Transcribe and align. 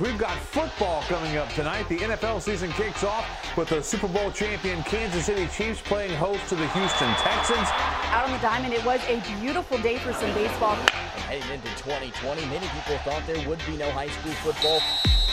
We've 0.00 0.18
got 0.18 0.36
football 0.38 1.02
coming 1.02 1.36
up 1.36 1.50
tonight. 1.50 1.88
The 1.88 1.98
NFL 1.98 2.40
season 2.40 2.70
kicks 2.72 3.04
off 3.04 3.26
with 3.56 3.68
the 3.68 3.82
Super 3.82 4.08
Bowl 4.08 4.30
champion 4.32 4.82
Kansas 4.84 5.26
City 5.26 5.46
Chiefs 5.48 5.80
playing 5.82 6.14
host 6.14 6.48
to 6.48 6.56
the 6.56 6.66
Houston 6.68 7.08
Texans. 7.16 7.68
Out 8.10 8.24
on 8.24 8.32
the 8.32 8.38
diamond, 8.38 8.72
it 8.72 8.84
was 8.84 9.00
a 9.06 9.20
beautiful 9.40 9.78
day 9.78 9.98
for 9.98 10.12
some 10.14 10.32
baseball. 10.32 10.74
Heading 11.28 11.48
into 11.52 11.68
2020, 11.76 12.40
many 12.46 12.66
people 12.68 12.96
thought 13.04 13.22
there 13.26 13.46
would 13.48 13.60
be 13.66 13.76
no 13.76 13.90
high 13.90 14.08
school 14.08 14.32
football. 14.32 14.80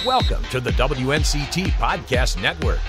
Welcome 0.06 0.44
to 0.52 0.60
the 0.60 0.71
WNCT 0.71 1.68
Podcast 1.71 2.41
Network. 2.41 2.80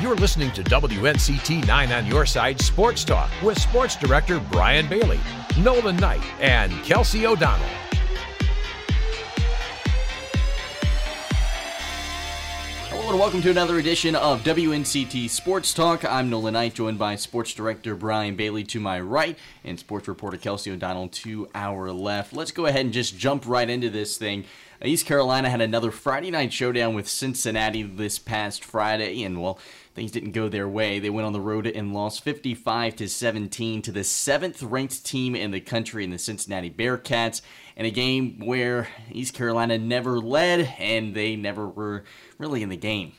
You're 0.00 0.16
listening 0.16 0.52
to 0.52 0.62
WNCT 0.62 1.66
9 1.66 1.92
on 1.92 2.06
Your 2.06 2.26
Side 2.26 2.60
Sports 2.60 3.04
Talk 3.04 3.28
with 3.42 3.60
Sports 3.60 3.96
Director 3.96 4.38
Brian 4.52 4.88
Bailey, 4.88 5.20
Nolan 5.58 5.96
Knight, 5.96 6.22
and 6.40 6.72
Kelsey 6.84 7.26
O'Donnell. 7.26 7.87
Hello 13.08 13.16
and 13.16 13.22
welcome 13.22 13.40
to 13.40 13.50
another 13.50 13.78
edition 13.78 14.14
of 14.14 14.42
WNCT 14.42 15.30
Sports 15.30 15.72
Talk. 15.72 16.04
I'm 16.04 16.28
Nolan 16.28 16.52
Knight, 16.52 16.74
joined 16.74 16.98
by 16.98 17.16
Sports 17.16 17.54
Director 17.54 17.94
Brian 17.94 18.36
Bailey 18.36 18.64
to 18.64 18.80
my 18.80 19.00
right 19.00 19.38
and 19.64 19.80
Sports 19.80 20.08
Reporter 20.08 20.36
Kelsey 20.36 20.70
O'Donnell 20.70 21.08
to 21.08 21.48
our 21.54 21.90
left. 21.90 22.34
Let's 22.34 22.50
go 22.50 22.66
ahead 22.66 22.82
and 22.82 22.92
just 22.92 23.16
jump 23.16 23.46
right 23.46 23.70
into 23.70 23.88
this 23.88 24.18
thing. 24.18 24.44
East 24.84 25.06
Carolina 25.06 25.48
had 25.48 25.62
another 25.62 25.90
Friday 25.90 26.30
night 26.30 26.52
showdown 26.52 26.92
with 26.92 27.08
Cincinnati 27.08 27.82
this 27.82 28.18
past 28.18 28.62
Friday, 28.62 29.22
and 29.22 29.40
well, 29.40 29.58
things 29.94 30.10
didn't 30.10 30.32
go 30.32 30.48
their 30.48 30.68
way. 30.68 30.98
They 30.98 31.10
went 31.10 31.26
on 31.26 31.32
the 31.32 31.40
road 31.40 31.66
and 31.66 31.94
lost 31.94 32.22
55 32.22 32.96
to 32.96 33.08
17 33.08 33.82
to 33.82 33.92
the 33.92 34.04
seventh 34.04 34.62
ranked 34.62 35.04
team 35.04 35.34
in 35.34 35.50
the 35.50 35.60
country 35.60 36.04
in 36.04 36.10
the 36.10 36.18
Cincinnati 36.18 36.70
Bearcats 36.70 37.42
in 37.76 37.86
a 37.86 37.90
game 37.90 38.38
where 38.44 38.88
East 39.10 39.34
Carolina 39.34 39.78
never 39.78 40.18
led 40.18 40.74
and 40.78 41.14
they 41.14 41.36
never 41.36 41.68
were 41.68 42.04
really 42.38 42.62
in 42.62 42.68
the 42.68 42.76
game. 42.76 43.12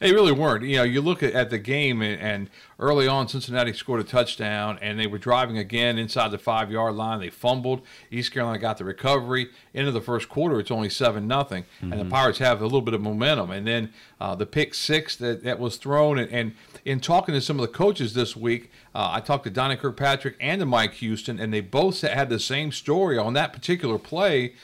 They 0.00 0.12
really 0.12 0.32
weren't. 0.32 0.64
You 0.64 0.78
know, 0.78 0.82
you 0.82 1.00
look 1.00 1.22
at, 1.22 1.32
at 1.32 1.50
the 1.50 1.58
game, 1.58 2.02
and, 2.02 2.20
and, 2.20 2.50
early 2.78 3.08
on, 3.08 3.28
Cincinnati 3.28 3.72
scored 3.72 4.00
a 4.00 4.04
touchdown, 4.04 4.78
and 4.82 4.98
they 4.98 5.06
were 5.06 5.18
driving 5.18 5.56
again 5.56 5.98
inside 5.98 6.30
the 6.30 6.38
five 6.38 6.70
yard 6.70 6.94
line. 6.94 7.20
They 7.20 7.30
fumbled. 7.30 7.82
East 8.10 8.32
Carolina 8.32 8.58
got 8.58 8.78
the 8.78 8.84
recovery. 8.84 9.48
Into 9.72 9.92
the 9.92 10.00
first 10.00 10.28
quarter, 10.28 10.60
it's 10.60 10.70
only 10.70 10.90
seven 10.90 11.26
nothing, 11.26 11.64
mm-hmm. 11.64 11.92
and 11.92 12.00
the 12.00 12.04
mm-hmm. 12.04 12.12
Pirates 12.12 12.38
have 12.38 12.60
a 12.60 12.64
little 12.64 12.82
bit 12.82 12.94
of 12.94 13.00
momentum. 13.00 13.50
And 13.50 13.66
then 13.66 13.92
uh, 14.20 14.34
the 14.34 14.46
pick 14.46 14.74
six 14.74 15.16
that, 15.16 15.42
that 15.44 15.58
was 15.58 15.76
thrown, 15.76 16.18
and, 16.18 16.30
and, 16.30 16.54
in 16.84 17.00
talking 17.00 17.34
to 17.34 17.40
some 17.40 17.58
of 17.58 17.62
the 17.62 17.72
coaches 17.72 18.14
this 18.14 18.36
week, 18.36 18.70
uh, 18.94 19.10
I 19.12 19.20
talked 19.20 19.42
to 19.42 19.50
Donnie 19.50 19.76
Kirkpatrick 19.76 20.36
and 20.40 20.60
to 20.60 20.66
Mike 20.66 20.94
Houston, 20.94 21.40
and 21.40 21.52
they 21.52 21.60
both 21.60 22.02
had 22.02 22.28
the 22.28 22.38
same 22.38 22.70
story 22.70 23.18
on 23.18 23.32
that 23.32 23.52
particular 23.52 23.98
play 23.98 24.54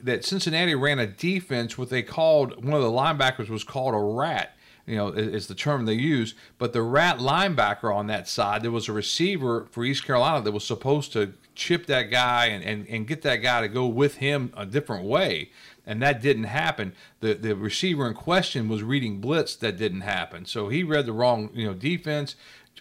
that 0.00 0.24
Cincinnati 0.24 0.74
ran 0.74 0.98
a 0.98 1.06
defense 1.06 1.76
what 1.76 1.90
they 1.90 2.02
called 2.02 2.64
one 2.64 2.74
of 2.74 2.82
the 2.82 2.90
linebackers 2.90 3.48
was 3.48 3.64
called 3.64 3.94
a 3.94 3.98
rat 3.98 4.55
you 4.86 4.96
know, 4.96 5.08
is 5.08 5.48
the 5.48 5.54
term 5.54 5.84
they 5.84 5.94
use. 5.94 6.34
But 6.58 6.72
the 6.72 6.82
rat 6.82 7.18
linebacker 7.18 7.94
on 7.94 8.06
that 8.06 8.28
side, 8.28 8.62
there 8.62 8.70
was 8.70 8.88
a 8.88 8.92
receiver 8.92 9.66
for 9.70 9.84
East 9.84 10.04
Carolina 10.04 10.42
that 10.42 10.52
was 10.52 10.64
supposed 10.64 11.12
to 11.12 11.34
chip 11.54 11.86
that 11.86 12.04
guy 12.04 12.46
and, 12.46 12.62
and, 12.62 12.86
and 12.88 13.06
get 13.06 13.22
that 13.22 13.36
guy 13.36 13.60
to 13.62 13.68
go 13.68 13.86
with 13.86 14.16
him 14.16 14.52
a 14.56 14.64
different 14.64 15.04
way. 15.04 15.50
And 15.84 16.00
that 16.02 16.20
didn't 16.20 16.44
happen. 16.44 16.94
The 17.20 17.34
the 17.34 17.54
receiver 17.54 18.08
in 18.08 18.14
question 18.14 18.68
was 18.68 18.82
reading 18.82 19.20
blitz 19.20 19.54
that 19.56 19.76
didn't 19.76 20.00
happen. 20.00 20.44
So 20.44 20.68
he 20.68 20.82
read 20.82 21.06
the 21.06 21.12
wrong, 21.12 21.50
you 21.54 21.66
know, 21.66 21.74
defense. 21.74 22.34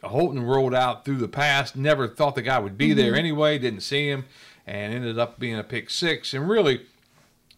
Holton 0.04 0.44
rolled 0.44 0.74
out 0.74 1.06
through 1.06 1.18
the 1.18 1.28
pass, 1.28 1.76
never 1.76 2.08
thought 2.08 2.36
the 2.36 2.42
guy 2.42 2.60
would 2.60 2.78
be 2.78 2.90
mm-hmm. 2.90 2.98
there 2.98 3.16
anyway, 3.16 3.58
didn't 3.58 3.82
see 3.82 4.10
him, 4.10 4.26
and 4.68 4.94
ended 4.94 5.18
up 5.18 5.40
being 5.40 5.58
a 5.58 5.64
pick 5.64 5.90
six. 5.90 6.34
And 6.34 6.50
really, 6.50 6.86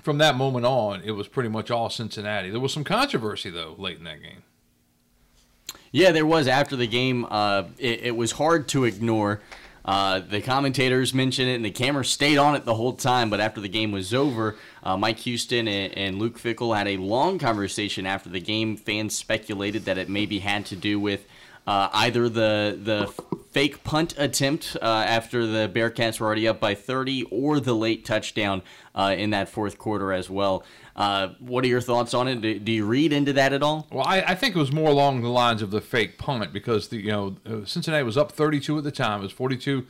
from 0.07 0.19
that 0.19 0.37
moment 0.37 0.65
on, 0.65 1.01
it 1.01 1.11
was 1.11 1.27
pretty 1.27 1.49
much 1.49 1.69
all 1.69 1.89
Cincinnati. 1.89 2.49
There 2.49 2.61
was 2.61 2.71
some 2.71 2.85
controversy 2.85 3.49
though 3.49 3.75
late 3.77 3.97
in 3.97 4.05
that 4.05 4.21
game. 4.21 4.41
Yeah, 5.91 6.13
there 6.13 6.25
was 6.25 6.47
after 6.47 6.77
the 6.77 6.87
game. 6.87 7.25
Uh, 7.29 7.65
it, 7.77 8.03
it, 8.03 8.15
was 8.15 8.31
hard 8.31 8.69
to 8.69 8.85
ignore. 8.85 9.41
Uh, 9.83 10.19
the 10.19 10.39
commentators 10.39 11.13
mentioned 11.13 11.49
it, 11.49 11.55
and 11.55 11.65
the 11.65 11.71
camera 11.71 12.05
stayed 12.05 12.37
on 12.37 12.55
it 12.55 12.63
the 12.63 12.75
whole 12.75 12.93
time. 12.93 13.29
But 13.29 13.41
after 13.41 13.59
the 13.59 13.67
game 13.67 13.91
was 13.91 14.13
over, 14.13 14.55
uh, 14.81 14.95
Mike 14.95 15.19
Houston 15.19 15.67
and, 15.67 15.97
and, 15.97 16.19
Luke 16.19 16.39
Fickell 16.39 16.77
had 16.77 16.87
a 16.87 16.95
long 16.95 17.37
conversation 17.37 18.05
after 18.05 18.29
the 18.29 18.39
game. 18.39 18.77
Fans 18.77 19.13
speculated 19.13 19.83
that 19.83 19.97
it 19.97 20.07
maybe 20.07 20.39
had 20.39 20.65
to 20.67 20.77
do 20.77 21.01
with 21.01 21.27
uh, 21.67 21.89
either 21.93 22.29
the 22.29 22.79
the 22.81 23.13
fake 23.51 23.83
punt 23.83 24.13
attempt 24.17 24.77
uh, 24.81 24.85
after 24.85 25.45
the 25.45 25.69
Bearcats 25.69 26.19
were 26.19 26.27
already 26.27 26.47
up 26.47 26.59
by 26.59 26.73
30, 26.75 27.23
or 27.23 27.59
the 27.59 27.73
late 27.75 28.05
touchdown 28.05 28.61
uh, 28.95 29.15
in 29.17 29.31
that 29.31 29.49
fourth 29.49 29.77
quarter 29.77 30.13
as 30.13 30.29
well. 30.29 30.63
Uh, 30.95 31.29
what 31.39 31.63
are 31.63 31.67
your 31.67 31.81
thoughts 31.81 32.13
on 32.13 32.27
it? 32.27 32.41
Do, 32.41 32.57
do, 32.59 32.71
you 32.71 32.85
read 32.85 33.13
into 33.13 33.33
that 33.33 33.53
at 33.53 33.61
all? 33.61 33.87
Well, 33.91 34.05
I, 34.05 34.21
I, 34.21 34.35
think 34.35 34.55
it 34.55 34.59
was 34.59 34.71
more 34.71 34.89
along 34.89 35.21
the 35.21 35.29
lines 35.29 35.61
of 35.61 35.69
the 35.69 35.81
fake 35.81 36.17
punt 36.17 36.51
because 36.51 36.87
the 36.87 36.97
you 36.97 37.11
know 37.11 37.35
uh, 37.45 37.65
Cincinnati 37.65 38.03
was 38.03 38.17
up 38.17 38.31
32 38.31 38.77
at 38.79 38.83
the 38.83 38.91
time. 38.91 39.19
It 39.19 39.23
was 39.23 39.33
42-10, 39.33 39.85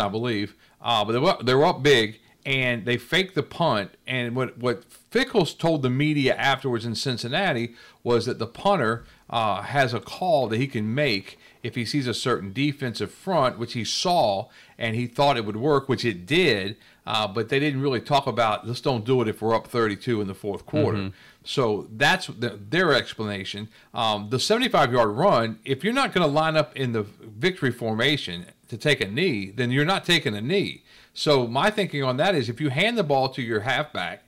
I 0.00 0.08
believe. 0.08 0.54
Uh, 0.82 1.04
but 1.04 1.12
they 1.12 1.18
were, 1.18 1.36
they 1.42 1.54
were 1.54 1.64
up 1.64 1.82
big, 1.82 2.20
and 2.46 2.86
they 2.86 2.96
faked 2.96 3.34
the 3.34 3.42
punt. 3.42 3.90
And 4.06 4.36
what 4.36 4.56
what 4.56 4.84
Fickell's 4.84 5.52
told 5.52 5.82
the 5.82 5.90
media 5.90 6.34
afterwards 6.36 6.86
in 6.86 6.94
Cincinnati 6.94 7.74
was 8.04 8.24
that 8.26 8.38
the 8.38 8.46
punter 8.46 9.04
uh, 9.28 9.62
has 9.62 9.92
a 9.92 10.00
call 10.00 10.46
that 10.48 10.58
he 10.58 10.68
can 10.68 10.94
make 10.94 11.38
if 11.64 11.74
he 11.74 11.84
sees 11.84 12.06
a 12.06 12.14
certain 12.14 12.52
defensive 12.52 13.10
front, 13.10 13.58
which 13.58 13.72
he 13.72 13.84
saw, 13.84 14.46
and 14.78 14.94
he 14.94 15.08
thought 15.08 15.36
it 15.36 15.44
would 15.44 15.56
work, 15.56 15.88
which 15.88 16.04
it 16.04 16.24
did. 16.24 16.76
Uh, 17.04 17.26
but 17.26 17.48
they 17.48 17.58
didn't 17.58 17.80
really 17.80 18.00
talk 18.00 18.26
about 18.26 18.66
let's 18.66 18.80
don't 18.80 19.04
do 19.04 19.20
it 19.20 19.28
if 19.28 19.42
we're 19.42 19.54
up 19.54 19.66
32 19.66 20.20
in 20.20 20.28
the 20.28 20.34
fourth 20.34 20.64
quarter. 20.66 20.98
Mm-hmm. 20.98 21.08
So 21.44 21.88
that's 21.92 22.28
the, 22.28 22.58
their 22.70 22.92
explanation. 22.92 23.68
Um, 23.92 24.30
the 24.30 24.38
75 24.40 24.92
yard 24.92 25.10
run, 25.10 25.58
if 25.64 25.82
you're 25.82 25.92
not 25.92 26.12
going 26.12 26.26
to 26.26 26.32
line 26.32 26.56
up 26.56 26.76
in 26.76 26.92
the 26.92 27.02
victory 27.02 27.70
formation 27.72 28.46
to 28.68 28.76
take 28.76 29.00
a 29.00 29.06
knee, 29.06 29.50
then 29.50 29.70
you're 29.70 29.84
not 29.84 30.04
taking 30.04 30.34
a 30.34 30.40
knee. 30.40 30.82
So 31.16 31.46
my 31.46 31.70
thinking 31.70 32.02
on 32.02 32.18
that 32.18 32.34
is 32.34 32.50
if 32.50 32.60
you 32.60 32.68
hand 32.68 32.98
the 32.98 33.02
ball 33.02 33.30
to 33.30 33.42
your 33.42 33.60
halfback, 33.60 34.22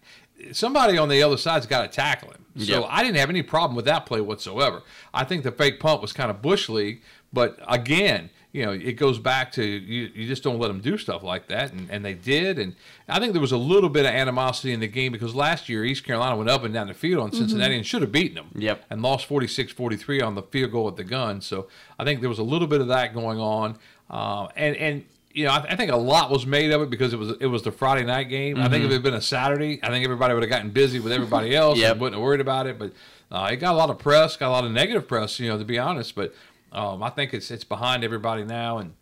somebody 0.53 0.97
on 0.97 1.11
the 1.11 1.23
other 1.23 1.37
side's 1.37 1.67
got 1.67 1.83
to 1.83 1.89
tackle 1.89 2.31
him. 2.31 2.47
So 2.57 2.81
yep. 2.81 2.89
I 2.89 3.03
didn't 3.03 3.19
have 3.19 3.29
any 3.29 3.43
problem 3.43 3.77
with 3.77 3.85
that 3.85 4.07
play 4.07 4.23
whatsoever. 4.23 4.83
I 5.13 5.25
think 5.25 5.45
the 5.45 5.53
fake 5.53 5.81
punt 5.81 6.01
was 6.01 6.15
kind 6.15 6.31
of 6.31 6.41
bush 6.41 6.71
league, 6.71 7.03
but 7.31 7.59
again, 7.69 8.31
you 8.53 8.65
know, 8.65 8.73
it 8.73 8.95
goes 8.95 9.19
back 9.19 9.53
to 9.53 9.63
you, 9.63 10.11
you 10.15 10.27
just 10.27 10.43
don't 10.43 10.59
let 10.59 10.69
them 10.69 10.81
do 10.81 10.97
stuff 10.97 11.23
like 11.23 11.49
that. 11.49 11.73
And, 11.73 11.91
and 11.91 12.03
they 12.03 12.15
did. 12.15 12.59
And 12.59 12.75
I 13.07 13.21
think 13.21 13.33
there 13.35 13.43
was 13.43 13.53
a 13.53 13.59
little 13.59 13.91
bit 13.91 14.07
of 14.07 14.13
animosity 14.13 14.73
in 14.73 14.81
the 14.81 14.89
game 14.89 15.13
because 15.13 15.35
last 15.35 15.69
year 15.69 15.85
East 15.85 16.05
Carolina 16.05 16.37
went 16.37 16.49
up 16.49 16.65
and 16.65 16.73
down 16.73 16.87
the 16.87 16.95
field 16.95 17.23
on 17.23 17.33
Cincinnati 17.33 17.73
mm-hmm. 17.73 17.79
and 17.79 17.87
should 17.87 18.01
have 18.01 18.11
beaten 18.11 18.37
them. 18.37 18.51
Yep. 18.55 18.87
And 18.89 19.03
lost 19.03 19.27
46 19.27 19.73
43 19.73 20.23
on 20.23 20.35
the 20.35 20.43
field 20.43 20.73
goal 20.73 20.89
at 20.89 20.97
the 20.97 21.05
gun. 21.05 21.43
So 21.43 21.69
I 21.99 22.05
think 22.05 22.21
there 22.21 22.31
was 22.31 22.39
a 22.39 22.45
little 22.45 22.67
bit 22.67 22.81
of 22.81 22.89
that 22.89 23.13
going 23.13 23.39
on. 23.39 23.77
Uh, 24.09 24.49
and, 24.57 24.75
and, 24.77 25.05
you 25.33 25.45
know, 25.45 25.51
I, 25.51 25.59
I, 25.59 25.77
think 25.77 25.91
a 25.91 25.97
lot 25.97 26.31
was 26.31 26.47
made 26.47 26.71
of 26.71 26.83
it 26.83 26.91
because 26.91 27.13
it 27.13 27.19
was 27.19 27.37
it 27.41 27.47
was 27.47 27.63
the 27.63 27.73
Friday 27.73 28.05
night 28.05 28.29
game. 28.29 28.57
Mm-hmm. 28.57 28.65
I 28.65 28.69
think 28.69 28.85
if 28.85 28.87
mm-hmm. 28.87 28.93
it 28.93 28.95
had 28.95 29.03
been 29.03 29.15
a 29.15 29.21
Saturday, 29.21 29.79
I 29.83 29.89
think 29.89 30.05
everybody 30.05 30.35
would 30.35 30.43
have 30.43 30.51
gotten 30.51 30.71
busy 30.71 31.01
with 31.01 31.13
everybody 31.13 31.55
else 31.57 31.79
yep. 31.79 31.93
and 31.93 32.01
wouldn't 32.01 32.17
have 32.17 32.25
worried 32.25 32.41
about 32.41 32.67
it. 32.67 32.79
But 32.79 32.93
uh, 33.31 33.49
it 33.53 33.57
got 33.57 33.75
a 33.75 33.77
lot 33.77 33.91
of 33.91 33.99
press, 33.99 34.37
got 34.37 34.49
a 34.49 34.51
lot 34.51 34.65
of 34.65 34.73
negative 34.73 35.07
press, 35.07 35.39
you 35.39 35.49
know, 35.49 35.59
to 35.59 35.65
be 35.65 35.79
honest. 35.79 36.15
But 36.15 36.35
um, 36.73 37.03
I 37.03 37.11
think 37.11 37.35
it's 37.35 37.51
it's 37.51 37.65
behind 37.65 38.05
everybody 38.05 38.45
now, 38.45 38.79
and 38.79 38.95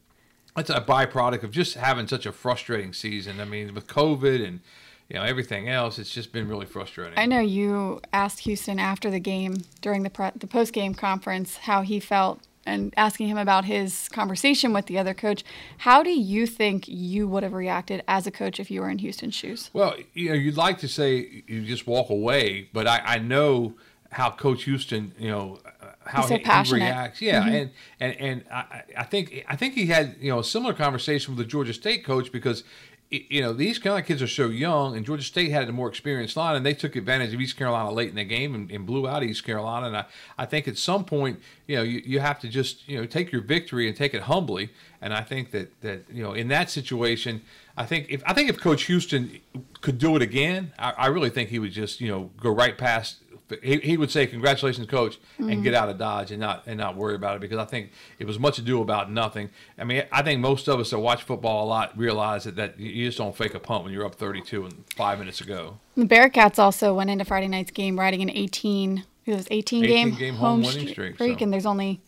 it's 0.57 0.71
a 0.71 0.81
byproduct 0.81 1.43
of 1.43 1.51
just 1.51 1.75
having 1.75 2.09
such 2.09 2.27
a 2.27 2.33
frustrating 2.33 2.93
season. 2.93 3.41
I 3.41 3.45
mean, 3.45 3.75
with 3.75 3.87
COVID 3.87 4.47
and 4.47 4.61
you 5.09 5.17
know 5.17 5.23
everything 5.23 5.69
else, 5.69 5.99
it's 5.99 6.11
just 6.11 6.33
been 6.33 6.49
really 6.49 6.67
frustrating. 6.67 7.19
I 7.19 7.27
know 7.27 7.41
you 7.41 8.01
asked 8.13 8.41
Houston 8.41 8.79
after 8.79 9.11
the 9.11 9.21
game 9.21 9.59
during 9.81 10.03
the 10.03 10.11
pre- 10.11 10.33
the 10.35 10.47
post 10.47 10.73
game 10.73 10.95
conference 10.95 11.57
how 11.59 11.83
he 11.83 12.01
felt 12.01 12.41
and 12.67 12.93
asking 12.97 13.29
him 13.29 13.39
about 13.39 13.65
his 13.65 14.09
conversation 14.09 14.73
with 14.73 14.87
the 14.87 14.99
other 14.99 15.15
coach. 15.15 15.45
How 15.79 16.03
do 16.03 16.11
you 16.11 16.47
think 16.47 16.87
you 16.89 17.29
would 17.29 17.43
have 17.43 17.53
reacted 17.53 18.03
as 18.09 18.27
a 18.27 18.31
coach 18.31 18.61
if 18.61 18.71
you 18.71 18.81
were 18.81 18.91
in 18.91 18.99
Houston's 18.99 19.35
shoes? 19.35 19.71
Well, 19.73 19.95
you 20.13 20.31
know, 20.31 20.35
you'd 20.35 20.57
like 20.57 20.79
to 20.79 20.89
say 20.89 21.45
you 21.47 21.65
just 21.65 21.87
walk 21.87 22.11
away, 22.11 22.69
but 22.73 22.87
I, 22.87 23.01
I 23.05 23.19
know 23.19 23.75
how 24.11 24.31
Coach 24.31 24.65
Houston, 24.65 25.13
you 25.19 25.31
know, 25.31 25.59
how 26.05 26.23
so 26.23 26.37
he, 26.37 26.43
he, 26.43 26.75
reacts. 26.75 27.21
Yeah, 27.21 27.43
mm-hmm. 27.43 27.55
and 27.55 27.71
and 28.01 28.21
and 28.21 28.45
I, 28.51 28.83
I 28.97 29.05
think 29.05 29.45
I 29.49 29.57
think 29.57 29.75
he 29.75 29.87
had 29.87 30.17
you 30.21 30.31
know 30.31 30.39
a 30.39 30.45
similar 30.45 30.73
conversation 30.73 31.35
with 31.35 31.45
the 31.45 31.51
Georgia 31.51 31.73
State 31.73 32.05
coach 32.05 32.33
because 32.33 32.65
you 33.11 33.41
know 33.41 33.53
these 33.53 33.79
kind 33.79 33.99
of 33.99 34.07
kids 34.07 34.21
are 34.21 34.29
so 34.29 34.49
young, 34.49 34.97
and 34.97 35.07
Georgia 35.07 35.23
State 35.23 35.51
had 35.51 35.69
a 35.69 35.73
more 35.73 35.89
experienced 35.89 36.37
line, 36.37 36.57
and 36.57 36.67
they 36.67 36.75
took 36.75 36.97
advantage 36.97 37.33
of 37.33 37.41
East 37.41 37.57
Carolina 37.57 37.91
late 37.93 38.11
in 38.11 38.17
the 38.17 38.25
game 38.25 38.55
and, 38.55 38.71
and 38.71 38.85
blew 38.85 39.07
out 39.07 39.23
East 39.23 39.45
Carolina. 39.45 39.87
And 39.87 39.97
I, 39.97 40.05
I 40.39 40.47
think 40.47 40.67
at 40.67 40.77
some 40.77 41.05
point, 41.05 41.41
you 41.67 41.77
know, 41.77 41.83
you, 41.83 42.03
you 42.05 42.21
have 42.21 42.41
to 42.41 42.49
just 42.49 42.89
you 42.89 42.99
know 42.99 43.07
take 43.07 43.31
your 43.31 43.43
victory 43.43 43.87
and 43.87 43.97
take 43.97 44.13
it 44.15 44.23
humbly. 44.23 44.71
And 45.01 45.15
I 45.15 45.23
think 45.23 45.53
that 45.53 45.81
that 45.83 46.05
you 46.11 46.23
know 46.23 46.33
in 46.33 46.49
that 46.49 46.69
situation, 46.69 47.43
I 47.77 47.87
think 47.87 48.07
if 48.09 48.23
I 48.27 48.33
think 48.33 48.51
if 48.51 48.59
Coach 48.59 48.85
Houston 48.85 49.39
could 49.81 49.99
do 49.99 50.17
it 50.17 50.23
again, 50.23 50.73
I, 50.79 50.91
I 50.93 51.07
really 51.07 51.31
think 51.31 51.51
he 51.51 51.59
would 51.59 51.73
just 51.73 52.01
you 52.01 52.09
know 52.09 52.31
go 52.41 52.51
right 52.51 52.77
past 52.77 53.17
he, 53.63 53.77
he 53.79 53.97
would 53.97 54.11
say 54.11 54.27
congratulations, 54.27 54.87
coach, 54.87 55.19
and 55.39 55.63
get 55.63 55.75
out 55.75 55.89
of 55.89 55.99
Dodge 55.99 56.31
and 56.31 56.41
not 56.41 56.65
and 56.67 56.79
not 56.79 56.97
worry 56.97 57.15
about 57.15 57.37
it 57.37 57.41
because 57.41 57.59
I 57.59 57.65
think 57.65 57.91
it 58.19 58.27
was 58.27 58.39
much 58.39 58.59
ado 58.59 58.83
about 58.83 59.11
nothing. 59.11 59.51
I 59.79 59.85
mean, 59.85 60.03
I 60.11 60.23
think 60.23 60.41
most 60.41 60.69
of 60.69 60.81
us 60.81 60.91
that 60.91 60.99
watch 60.99 61.23
football 61.23 61.65
a 61.65 61.69
lot 61.69 61.97
realize 61.97 62.45
that, 62.45 62.57
that 62.57 62.79
you 62.81 63.07
just 63.07 63.19
don't 63.19 63.37
fake 63.37 63.55
a 63.55 63.61
punt 63.61 63.85
when 63.85 63.93
you're 63.93 64.05
up 64.05 64.17
32 64.17 64.65
and 64.65 64.85
five 64.97 65.19
minutes 65.19 65.41
ago. 65.41 65.79
The 65.97 66.05
Bearcats 66.05 66.59
also 66.59 66.95
went 66.95 67.11
into 67.11 67.25
Friday 67.25 67.49
night's 67.49 67.71
game 67.71 67.99
riding 67.99 68.23
an 68.23 68.31
18, 68.31 69.05
it 69.27 69.35
was 69.35 69.47
18, 69.51 69.85
18 69.85 69.89
game, 69.89 70.15
game 70.19 70.35
home 70.35 70.63
winning 70.63 70.89
streak, 70.89 71.15
streak, 71.15 71.39
so. 71.39 71.45
and 71.45 71.53
there's 71.53 71.67
only 71.67 72.01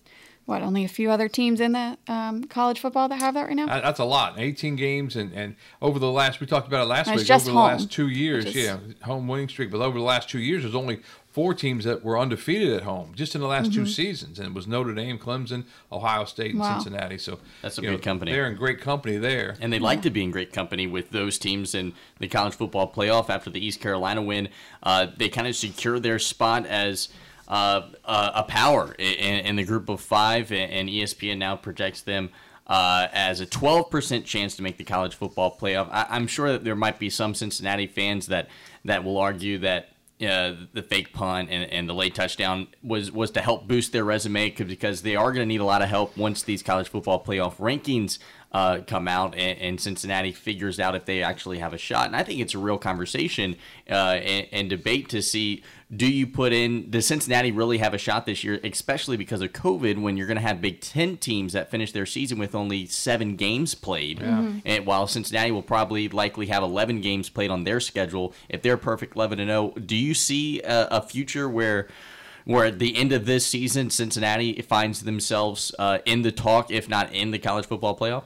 what 0.48 0.62
only 0.62 0.82
a 0.82 0.88
few 0.88 1.10
other 1.10 1.28
teams 1.28 1.60
in 1.60 1.72
the 1.72 1.98
um, 2.08 2.42
college 2.44 2.80
football 2.80 3.06
that 3.06 3.20
have 3.20 3.34
that 3.34 3.48
right 3.48 3.54
now. 3.54 3.66
That's 3.66 4.00
a 4.00 4.04
lot. 4.04 4.38
18 4.38 4.76
games, 4.76 5.14
and, 5.14 5.30
and 5.34 5.56
over 5.82 5.98
the 5.98 6.10
last, 6.10 6.40
we 6.40 6.46
talked 6.46 6.66
about 6.66 6.84
it 6.84 6.86
last 6.86 7.08
And 7.08 7.16
week, 7.20 7.30
over 7.30 7.44
the 7.44 7.52
last 7.52 7.92
two 7.92 8.08
years, 8.08 8.46
is- 8.46 8.56
yeah, 8.56 8.78
home 9.02 9.28
winning 9.28 9.50
streak. 9.50 9.70
But 9.70 9.82
over 9.82 9.98
the 9.98 10.04
last 10.04 10.30
two 10.30 10.38
years, 10.38 10.62
there's 10.62 10.74
only 10.74 11.02
four 11.38 11.54
teams 11.54 11.84
that 11.84 12.02
were 12.02 12.18
undefeated 12.18 12.72
at 12.72 12.82
home 12.82 13.12
just 13.14 13.36
in 13.36 13.40
the 13.40 13.46
last 13.46 13.72
two 13.72 13.86
seasons, 13.86 14.40
and 14.40 14.48
it 14.48 14.54
was 14.54 14.66
Notre 14.66 14.92
Dame, 14.92 15.20
Clemson, 15.20 15.62
Ohio 15.92 16.24
State, 16.24 16.50
and 16.50 16.60
Mm-hmm. 16.60 16.72
Wow. 16.72 16.80
Cincinnati. 16.80 17.16
So 17.18 17.38
That's 17.62 17.78
a 17.78 17.82
you 17.82 17.90
big 17.90 18.02
company. 18.02 18.32
They're 18.32 18.48
in 18.50 18.56
great 18.56 18.80
company 18.80 19.18
there. 19.18 19.54
and 19.60 19.72
they 19.72 19.78
like 19.78 20.02
to 20.02 20.10
be 20.10 20.24
in 20.24 20.32
great 20.32 20.52
company 20.52 20.88
with 20.88 21.10
those 21.10 21.38
teams 21.38 21.76
in 21.76 21.92
the 22.18 22.26
college 22.26 22.54
football 22.56 22.92
playoff 22.92 23.30
after 23.30 23.50
the 23.50 23.64
East 23.64 23.80
Carolina 23.80 24.20
win. 24.20 24.48
Uh, 24.82 25.06
they 25.16 25.28
kind 25.28 25.46
of 25.46 25.54
secure 25.54 26.00
their 26.00 26.18
spot 26.18 26.66
as 26.66 27.08
uh, 27.46 27.82
a 28.04 28.32
a 28.34 28.42
power 28.48 28.94
in, 28.98 29.46
in 29.46 29.54
the 29.56 29.64
group 29.64 29.88
of 29.88 30.00
five, 30.00 30.50
and 30.50 30.72
and 30.72 30.88
ESPN 30.88 31.38
now 31.38 31.54
projects 31.54 32.00
them. 32.00 32.30
Uh, 32.66 33.06
as 33.14 33.40
a 33.40 33.46
12% 33.46 34.26
chance 34.26 34.56
to 34.56 34.62
make 34.62 34.76
the 34.76 34.84
college 34.84 35.14
football 35.14 35.56
playoff. 35.56 35.88
I, 35.90 36.04
I'm 36.10 36.26
sure 36.26 36.52
that 36.52 36.64
there 36.64 36.76
might 36.76 36.98
be 36.98 37.08
some 37.08 37.32
Cincinnati 37.34 37.86
fans 37.86 38.26
that, 38.26 38.48
that 38.84 39.04
will 39.04 39.16
argue 39.16 39.56
that 39.60 39.88
uh, 40.20 40.52
the 40.72 40.82
fake 40.82 41.12
punt 41.12 41.48
and, 41.50 41.70
and 41.70 41.88
the 41.88 41.94
late 41.94 42.14
touchdown 42.14 42.66
was, 42.82 43.12
was 43.12 43.30
to 43.32 43.40
help 43.40 43.68
boost 43.68 43.92
their 43.92 44.04
resume 44.04 44.50
'cause- 44.50 44.66
because 44.66 45.02
they 45.02 45.14
are 45.14 45.32
going 45.32 45.42
to 45.44 45.46
need 45.46 45.60
a 45.60 45.64
lot 45.64 45.80
of 45.82 45.88
help 45.88 46.16
once 46.16 46.42
these 46.42 46.62
college 46.62 46.88
football 46.88 47.22
playoff 47.22 47.56
rankings 47.58 48.18
uh, 48.52 48.80
come 48.86 49.08
out 49.08 49.34
and, 49.34 49.58
and 49.58 49.80
Cincinnati 49.80 50.32
figures 50.32 50.80
out 50.80 50.94
if 50.94 51.04
they 51.04 51.22
actually 51.22 51.58
have 51.58 51.74
a 51.74 51.78
shot. 51.78 52.06
And 52.06 52.16
I 52.16 52.22
think 52.22 52.40
it's 52.40 52.54
a 52.54 52.58
real 52.58 52.78
conversation 52.78 53.56
uh, 53.88 53.92
and, 53.92 54.46
and 54.52 54.70
debate 54.70 55.08
to 55.10 55.22
see 55.22 55.62
do 55.94 56.06
you 56.06 56.26
put 56.26 56.52
in, 56.52 56.90
does 56.90 57.06
Cincinnati 57.06 57.50
really 57.50 57.78
have 57.78 57.94
a 57.94 57.98
shot 57.98 58.26
this 58.26 58.44
year, 58.44 58.60
especially 58.62 59.16
because 59.16 59.40
of 59.40 59.52
COVID 59.54 59.98
when 59.98 60.18
you're 60.18 60.26
going 60.26 60.36
to 60.36 60.42
have 60.42 60.60
Big 60.60 60.82
Ten 60.82 61.16
teams 61.16 61.54
that 61.54 61.70
finish 61.70 61.92
their 61.92 62.04
season 62.04 62.38
with 62.38 62.54
only 62.54 62.84
seven 62.84 63.36
games 63.36 63.74
played. 63.74 64.20
And 64.66 64.84
while 64.84 65.06
Cincinnati 65.06 65.50
will 65.50 65.62
probably 65.62 66.08
likely 66.10 66.48
have 66.48 66.62
11 66.62 67.00
games 67.00 67.30
played 67.30 67.50
on 67.50 67.64
their 67.64 67.80
schedule, 67.80 68.34
if 68.50 68.60
they're 68.60 68.76
perfect 68.76 69.16
11 69.16 69.40
and 69.40 69.48
0, 69.48 69.72
do 69.86 69.96
you 69.96 70.12
see 70.12 70.60
a, 70.60 70.88
a 70.88 71.02
future 71.02 71.48
where 71.48 71.88
where 72.44 72.64
at 72.64 72.78
the 72.78 72.96
end 72.96 73.12
of 73.12 73.26
this 73.26 73.46
season, 73.46 73.90
Cincinnati 73.90 74.62
finds 74.62 75.02
themselves 75.02 75.74
uh, 75.78 75.98
in 76.06 76.22
the 76.22 76.32
talk, 76.32 76.70
if 76.70 76.88
not 76.88 77.12
in 77.12 77.30
the 77.30 77.38
college 77.38 77.66
football 77.66 77.94
playoff? 77.94 78.24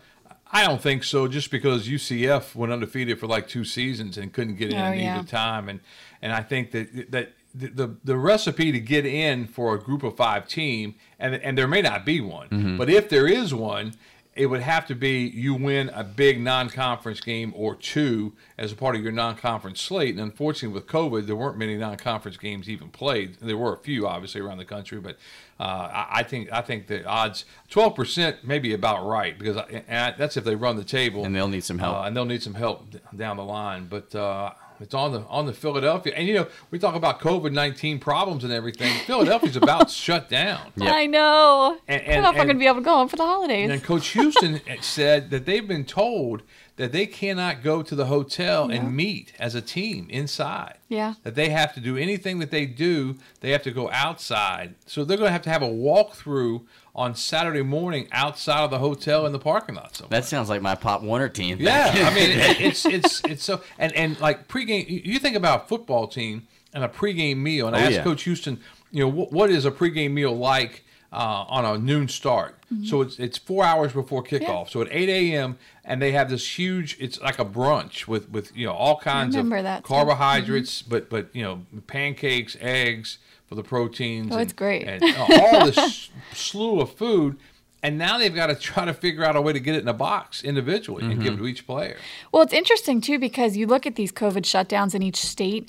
I 0.53 0.67
don't 0.67 0.83
think 0.83 1.03
so. 1.03 1.27
Just 1.29 1.51
because 1.51 1.89
UCF 1.89 2.55
went 2.55 2.73
undefeated 2.73 3.19
for 3.19 3.27
like 3.27 3.49
two 3.49 3.65
seasons 3.65 4.19
and 4.19 4.33
couldn't 4.33 4.57
get 4.57 4.71
in 4.71 4.77
Oh, 4.79 4.85
at 4.85 4.99
yeah. 4.99 5.19
either 5.19 5.27
time, 5.29 5.69
and 5.69 5.81
and 6.21 6.33
I 6.33 6.43
think 6.43 6.73
that 6.73 7.11
that 7.11 7.33
the, 7.55 7.69
the 7.69 7.97
the 8.05 8.17
recipe 8.17 8.71
to 8.71 8.81
get 8.81 9.07
in 9.07 9.47
for 9.47 9.75
a 9.75 9.81
group 9.81 10.03
of 10.03 10.17
five 10.17 10.47
team, 10.47 10.95
and 11.19 11.35
and 11.35 11.57
there 11.57 11.69
may 11.69 11.83
not 11.83 12.05
be 12.05 12.21
one, 12.21 12.49
mm-hmm. 12.49 12.77
but 12.77 12.91
if 12.91 13.09
there 13.09 13.27
is 13.27 13.55
one, 13.55 13.95
it 14.35 14.47
would 14.47 14.63
have 14.63 14.87
to 14.87 14.95
be 14.95 15.27
you 15.27 15.55
win 15.55 15.91
a 15.91 16.03
big 16.03 16.41
non-conference 16.41 17.21
game 17.21 17.53
or 17.55 17.75
two 17.75 18.33
as 18.57 18.73
a 18.73 18.77
part 18.77 18.97
of 18.97 19.03
your 19.03 19.13
non-conference 19.13 19.81
slate. 19.81 20.11
And 20.11 20.21
unfortunately, 20.21 20.75
with 20.75 20.87
COVID, 20.87 21.27
there 21.27 21.37
weren't 21.37 21.59
many 21.59 21.77
non-conference 21.77 22.39
games 22.39 22.69
even 22.71 22.89
played. 22.89 23.37
There 23.41 23.59
were 23.59 23.75
a 23.75 23.79
few, 23.79 24.07
obviously, 24.07 24.41
around 24.41 24.59
the 24.59 24.65
country, 24.65 25.01
but 25.01 25.19
uh, 25.61 26.07
I, 26.11 26.23
think 26.23 26.51
I 26.51 26.63
think 26.63 26.87
the 26.87 27.05
odds 27.05 27.45
twelve 27.69 27.95
percent 27.95 28.43
may 28.43 28.59
be 28.59 28.73
about 28.73 29.07
right 29.07 29.39
because 29.39 29.59
I, 29.59 29.85
and 29.87 30.15
I, 30.15 30.17
that's 30.17 30.37
if 30.37 30.45
they 30.45 30.57
run 30.57 30.77
the 30.77 30.85
table 30.85 31.25
And 31.25 31.37
they'll 31.37 31.47
need 31.47 31.63
some 31.65 31.79
help. 31.79 31.97
uh, 31.97 32.03
and 32.03 32.17
they'll 32.17 32.25
need 32.25 32.43
some 32.43 32.55
help 32.55 32.87
down 33.15 33.37
the 33.37 33.45
line. 33.45 33.87
But 33.87 34.15
uh, 34.15 34.53
it's 34.83 34.95
on 34.95 35.13
the 35.13 35.21
on 35.29 35.47
the 35.47 35.53
Philadelphia, 35.53 36.13
and 36.17 36.27
you 36.27 36.35
know 36.35 36.47
we 36.71 36.79
talk 36.79 36.95
about 36.95 37.21
COVID 37.21 37.53
nineteen 37.53 37.99
problems 37.99 38.45
and 38.45 38.53
everything. 38.53 38.93
Philadelphia's 39.07 39.57
about 39.57 39.91
shut 40.07 40.29
down. 40.29 40.73
Yep. 40.77 40.93
I 40.93 41.07
know. 41.07 41.79
And- 41.89 42.03
I 42.03 42.05
don't 42.05 42.07
know 42.07 42.15
and- 42.15 42.25
if 42.25 42.27
I'm 42.27 42.27
and- 42.27 42.37
going 42.37 42.49
to 42.49 42.55
be 42.55 42.67
able 42.67 42.77
to 42.81 42.85
go 42.85 42.91
home 42.97 43.09
for 43.09 43.17
the 43.17 43.25
holidays. 43.27 43.71
And 43.71 43.83
Coach 43.83 44.09
Houston 44.09 44.61
said 44.81 45.31
that 45.31 45.47
they've 45.47 45.67
been 45.67 45.85
told 45.85 46.43
that 46.77 46.91
they 46.93 47.07
cannot 47.07 47.63
go 47.63 47.83
to 47.83 47.95
the 47.95 48.07
hotel 48.07 48.71
Yeah. 48.71 48.77
and 48.81 48.97
meet 48.97 49.33
as 49.39 49.55
a 49.55 49.61
team 49.61 50.07
inside. 50.11 50.79
Yeah. 50.89 51.15
That 51.23 51.35
they 51.35 51.51
have 51.51 51.75
to 51.75 51.81
do 51.81 51.97
anything 51.97 52.39
that 52.39 52.51
they 52.51 52.65
do, 52.67 53.17
they 53.41 53.51
have 53.51 53.63
to 53.65 53.71
go 53.71 53.91
outside. 53.91 54.75
So 54.87 55.05
they're 55.05 55.17
going 55.19 55.29
to 55.29 55.33
have 55.33 55.43
to 55.43 55.51
have 55.51 55.63
a 55.63 55.69
walkthrough 55.69 56.63
on 56.95 57.15
Saturday 57.15 57.63
morning 57.63 58.07
outside 58.13 58.61
of 58.65 58.71
the 58.71 58.79
hotel 58.79 59.25
in 59.27 59.33
the 59.33 59.39
parking 59.39 59.75
lot 59.75 59.97
somewhere. 59.97 60.21
That 60.21 60.27
sounds 60.27 60.49
like 60.49 60.61
my 60.63 60.75
Pop 60.75 61.03
Warner 61.03 61.29
team. 61.29 61.59
Yeah, 61.61 61.91
I 61.95 62.15
mean, 62.15 62.31
it, 62.31 62.61
it's 62.61 62.85
it's 62.87 63.23
it's 63.25 63.45
so 63.45 63.63
and 63.79 63.93
and 63.95 64.19
like 64.21 64.49
pregame. 64.49 64.89
you- 64.89 65.03
You 65.05 65.19
think 65.19 65.37
about 65.37 65.65
a 65.65 65.69
football 65.69 66.07
team 66.07 66.47
and 66.75 66.85
a 66.85 66.89
pregame 66.89 67.39
meal, 67.39 67.67
and 67.67 67.77
I 67.77 67.81
Oh, 67.81 67.85
asked 67.85 67.93
yeah. 67.95 68.03
Coach 68.05 68.23
Houston, 68.25 68.61
you 68.91 69.01
know, 69.05 69.09
what, 69.09 69.33
what 69.33 69.51
is 69.51 69.65
a 69.65 69.71
pregame 69.71 70.13
meal 70.13 70.37
like 70.37 70.85
uh, 71.13 71.45
on 71.49 71.65
a 71.65 71.79
noon 71.79 72.09
start? 72.09 72.57
So 72.85 73.03
it's 73.03 73.19
it's 73.19 73.37
four 73.37 73.65
hours 73.65 73.93
before 73.93 74.23
kickoff. 74.23 74.71
So 74.71 74.81
at 74.81 74.89
eight 74.91 75.09
a.m. 75.09 75.59
and 75.85 76.01
they 76.01 76.13
have 76.13 76.31
this 76.31 76.59
huge. 76.59 76.97
It's 76.99 77.21
like 77.21 77.39
a 77.39 77.45
brunch 77.45 78.07
with 78.07 78.31
with 78.31 78.57
you 78.57 78.67
know 78.67 78.73
all 78.73 78.99
kinds 78.99 79.35
of 79.35 79.45
remember 79.45 79.63
that, 79.63 79.85
too. 79.85 79.89
carbohydrates, 79.89 80.81
but 80.83 81.11
but 81.11 81.29
you 81.35 81.43
know 81.43 81.67
pancakes, 81.87 82.57
eggs 82.61 83.19
for 83.47 83.57
the 83.57 83.63
proteins. 83.63 84.31
Oh, 84.33 84.37
and, 84.37 84.43
it's 84.43 84.53
great. 84.53 84.85
And 84.89 85.05
uh, 85.05 85.27
all 85.29 85.67
this 85.67 86.11
slew 86.33 86.81
of 86.81 86.95
food. 86.95 87.37
And 87.85 87.99
now 87.99 88.17
they've 88.17 88.35
got 88.35 88.47
to 88.47 88.55
try 88.55 88.85
to 88.85 88.95
figure 88.95 89.25
out 89.25 89.35
a 89.35 89.43
way 89.43 89.53
to 89.53 89.59
get 89.59 89.75
it 89.75 89.83
in 89.83 89.89
a 89.89 89.93
box 89.93 90.45
individually 90.45 91.05
and 91.05 91.21
give 91.21 91.35
it 91.35 91.37
to 91.39 91.47
each 91.49 91.67
player. 91.67 91.97
Well, 92.31 92.43
it's 92.43 92.53
interesting 92.53 93.01
too 93.01 93.19
because 93.19 93.57
you 93.57 93.67
look 93.67 93.87
at 93.87 93.97
these 93.97 94.13
COVID 94.13 94.43
shutdowns 94.43 94.95
in 94.95 95.03
each 95.03 95.17
state, 95.17 95.69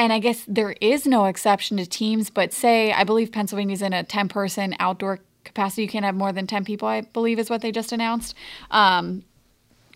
and 0.00 0.14
I 0.14 0.18
guess 0.18 0.44
there 0.48 0.74
is 0.80 1.04
no 1.06 1.26
exception 1.26 1.76
to 1.76 1.84
teams. 1.84 2.30
But 2.30 2.54
say, 2.54 2.90
I 2.90 3.04
believe 3.04 3.30
Pennsylvania's 3.32 3.82
in 3.82 3.92
a 3.92 4.02
10 4.02 4.28
person 4.28 4.74
outdoor 4.80 5.20
capacity. 5.44 5.82
You 5.82 5.88
can't 5.88 6.06
have 6.06 6.14
more 6.14 6.32
than 6.32 6.46
10 6.46 6.64
people, 6.64 6.88
I 6.88 7.02
believe 7.02 7.38
is 7.38 7.50
what 7.50 7.60
they 7.60 7.70
just 7.70 7.92
announced. 7.92 8.34
Um, 8.70 9.24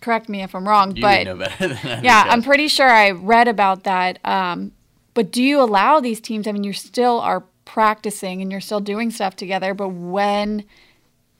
correct 0.01 0.29
me 0.29 0.43
if 0.43 0.53
I'm 0.53 0.67
wrong, 0.67 0.95
You 0.95 1.01
but 1.01 1.23
know 1.25 1.35
better 1.37 1.67
than 1.83 2.03
yeah, 2.03 2.23
I'm 2.27 2.43
pretty 2.43 2.67
sure 2.67 2.87
I 2.87 3.11
read 3.11 3.47
about 3.47 3.83
that. 3.85 4.19
Um, 4.23 4.73
but 5.15 5.31
do 5.31 5.41
you 5.41 5.59
allow 5.59 5.99
these 5.99 6.21
teams? 6.21 6.47
I 6.47 6.51
mean, 6.51 6.63
you 6.63 6.73
still 6.73 7.19
are 7.19 7.43
practicing 7.65 8.43
and 8.43 8.51
you're 8.51 8.61
still 8.61 8.81
doing 8.81 9.09
stuff 9.09 9.35
together, 9.35 9.73
but 9.73 9.89
when 9.89 10.65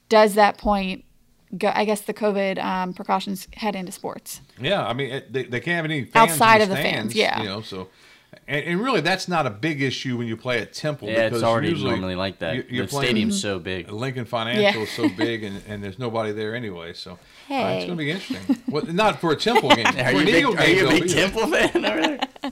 does 0.09 0.33
that 0.33 0.57
point 0.57 1.05
go? 1.55 1.71
I 1.71 1.85
guess 1.85 2.01
the 2.01 2.15
COVID 2.15 2.57
um, 2.63 2.93
precautions 2.95 3.47
head 3.53 3.75
into 3.75 3.91
sports. 3.91 4.41
Yeah, 4.59 4.83
I 4.83 4.93
mean, 4.93 5.11
it, 5.11 5.31
they, 5.31 5.43
they 5.43 5.59
can't 5.59 5.75
have 5.75 5.85
any 5.85 6.05
fans 6.05 6.31
Outside 6.31 6.61
in 6.61 6.63
of 6.63 6.69
the 6.69 6.75
fans, 6.77 7.13
yeah. 7.13 7.41
You 7.41 7.47
know, 7.47 7.61
so 7.61 7.89
and, 8.47 8.65
and 8.65 8.79
really 8.81 9.01
that's 9.01 9.27
not 9.27 9.45
a 9.45 9.49
big 9.49 9.81
issue 9.81 10.17
when 10.17 10.27
you 10.27 10.37
play 10.37 10.59
at 10.61 10.73
Temple. 10.73 11.07
Yeah, 11.09 11.25
because 11.25 11.41
it's 11.41 11.43
already 11.47 11.69
usually 11.69 11.91
normally 11.91 12.15
like 12.15 12.39
that. 12.39 12.55
you- 12.55 12.65
You're 12.69 12.85
the 12.85 12.95
stadium's 12.95 13.41
so 13.41 13.59
big. 13.59 13.91
Lincoln 13.91 14.25
Financial 14.25 14.61
Yeah. 14.63 14.77
is 14.77 14.89
so 14.91 15.09
big, 15.17 15.43
and, 15.43 15.61
and 15.67 15.83
there's 15.83 15.99
nobody 15.99 16.31
there 16.31 16.55
anyway. 16.55 16.93
So 16.93 17.11
uh, 17.11 17.17
it's 17.49 17.85
going 17.85 17.89
to 17.89 17.95
be 17.95 18.11
interesting. 18.11 18.57
well, 18.67 18.83
not 18.85 19.19
for 19.21 19.31
a 19.31 19.35
Temple 19.35 19.69
game. 19.75 19.85
Are 19.97 20.11
for 20.11 20.17
you, 20.19 20.25
big, 20.25 20.35
Eagle 20.35 20.57
are 20.57 20.65
you 20.67 20.87
a 20.87 20.89
big. 20.99 21.09
Temple 21.09 21.47
fan 21.47 21.85
over 21.85 22.01
there? 22.01 22.19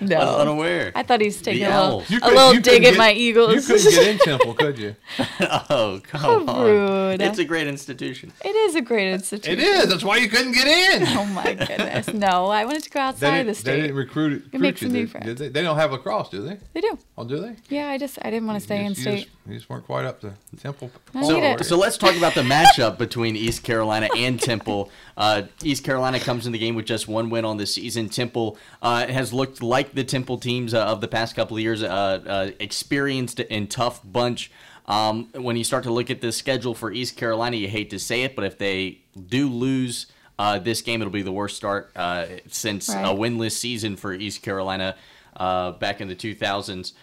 No, 0.00 0.16
I 0.16 0.24
was 0.24 0.36
unaware. 0.40 0.92
I 0.94 1.02
thought 1.02 1.20
he 1.20 1.26
was 1.26 1.40
taking 1.40 1.64
The 1.64 1.70
a 1.70 1.80
little, 1.80 2.00
Owls. 2.00 2.10
You 2.10 2.18
a 2.22 2.28
little 2.28 2.52
dig 2.54 2.64
couldn't 2.64 2.84
at 2.84 2.90
get- 2.92 2.96
my 2.98 3.10
You 3.10 3.30
Eagles. 3.30 3.66
couldn't 3.66 3.90
get 3.90 4.08
in 4.08 4.18
Temple, 4.18 4.54
could 4.54 4.78
you? 4.78 4.96
oh, 5.40 6.00
come 6.02 6.20
How 6.20 6.44
on. 6.46 6.64
rude. 6.64 7.20
It's 7.22 7.38
a 7.38 7.44
great 7.44 7.66
institution. 7.66 8.32
it 8.44 8.54
is 8.56 8.74
a 8.74 8.80
great 8.80 9.12
institution. 9.12 9.58
It 9.58 9.62
is. 9.62 9.88
That's 9.88 10.04
why 10.04 10.16
you 10.16 10.28
couldn't 10.28 10.52
get 10.52 10.66
in. 10.66 11.08
Oh 11.08 11.24
my 11.26 11.54
goodness! 11.54 12.08
No, 12.12 12.46
I 12.46 12.64
wanted 12.64 12.84
to 12.84 12.90
go 12.90 13.00
outside 13.00 13.30
didn't, 13.44 13.46
the 13.48 13.52
they 13.52 13.58
state. 13.58 13.80
didn't 13.82 13.96
recruit, 13.96 14.44
recruit 14.44 14.60
makes 14.60 14.80
you, 14.82 14.88
some 14.88 14.92
new 14.94 15.06
did, 15.06 15.12
friends. 15.22 15.38
did 15.38 15.52
they? 15.54 15.60
They 15.60 15.62
don't 15.64 15.76
have 15.76 15.92
lacrosse, 15.92 16.28
do 16.28 16.42
they? 16.42 16.58
They 16.74 16.80
do. 16.80 16.98
Oh, 17.16 17.24
do 17.24 17.40
they? 17.40 17.56
Yeah, 17.68 17.88
I 17.88 17.98
just 17.98 18.18
I 18.22 18.30
didn't 18.30 18.46
want 18.46 18.58
to 18.58 18.64
stay 18.64 18.80
you 18.80 18.86
in 18.86 18.94
just, 18.94 19.06
you 19.06 19.12
state. 19.12 19.24
just- 19.24 19.36
you 19.46 19.54
just 19.56 19.68
weren't 19.70 19.84
quite 19.86 20.04
up 20.04 20.20
to 20.20 20.32
Temple. 20.60 20.90
I 21.14 21.22
So, 21.24 21.34
need 21.40 21.44
it. 21.44 21.64
so 21.66 21.76
let's 21.76 21.96
talk 21.98 22.16
about 22.16 22.34
the 22.34 22.42
matchup 22.42 22.98
between 22.98 23.34
East 23.36 23.64
Carolina 23.64 24.08
and 24.16 24.40
Temple. 24.40 24.90
Uh, 25.16 25.42
East 25.64 25.82
Carolina 25.82 26.20
comes 26.20 26.46
in 26.46 26.52
the 26.52 26.58
game 26.58 26.74
with 26.76 26.86
just 26.86 27.08
one 27.08 27.30
win 27.30 27.44
on 27.44 27.56
the 27.56 27.66
season. 27.66 28.08
Temple 28.08 28.56
uh, 28.82 29.06
has 29.08 29.32
looked 29.32 29.62
like 29.62 29.94
the 29.94 30.04
Temple 30.04 30.38
teams 30.38 30.72
uh, 30.74 30.84
of 30.84 31.00
the 31.00 31.08
past 31.08 31.34
couple 31.34 31.56
of 31.56 31.62
years, 31.62 31.82
uh, 31.82 31.86
uh, 31.88 32.50
experienced 32.60 33.40
and 33.50 33.70
tough 33.70 34.00
bunch. 34.04 34.50
Um, 34.86 35.28
when 35.34 35.56
you 35.56 35.64
start 35.64 35.84
to 35.84 35.92
look 35.92 36.10
at 36.10 36.20
the 36.20 36.32
schedule 36.32 36.74
for 36.74 36.90
East 36.92 37.16
Carolina, 37.16 37.56
you 37.56 37.68
hate 37.68 37.90
to 37.90 37.98
say 37.98 38.22
it, 38.22 38.34
but 38.34 38.44
if 38.44 38.58
they 38.58 39.00
do 39.28 39.48
lose 39.48 40.06
uh, 40.40 40.58
this 40.58 40.80
game, 40.80 41.02
it'll 41.02 41.12
be 41.12 41.20
the 41.20 41.30
worst 41.30 41.54
start 41.54 41.90
uh, 41.94 42.24
since 42.48 42.88
a 42.88 43.12
winless 43.12 43.52
season 43.52 43.94
for 43.94 44.14
East 44.14 44.40
Carolina 44.40 44.96
uh, 45.36 45.72
back 45.72 46.00
in 46.00 46.08
the 46.08 46.16
2000s 46.16 46.94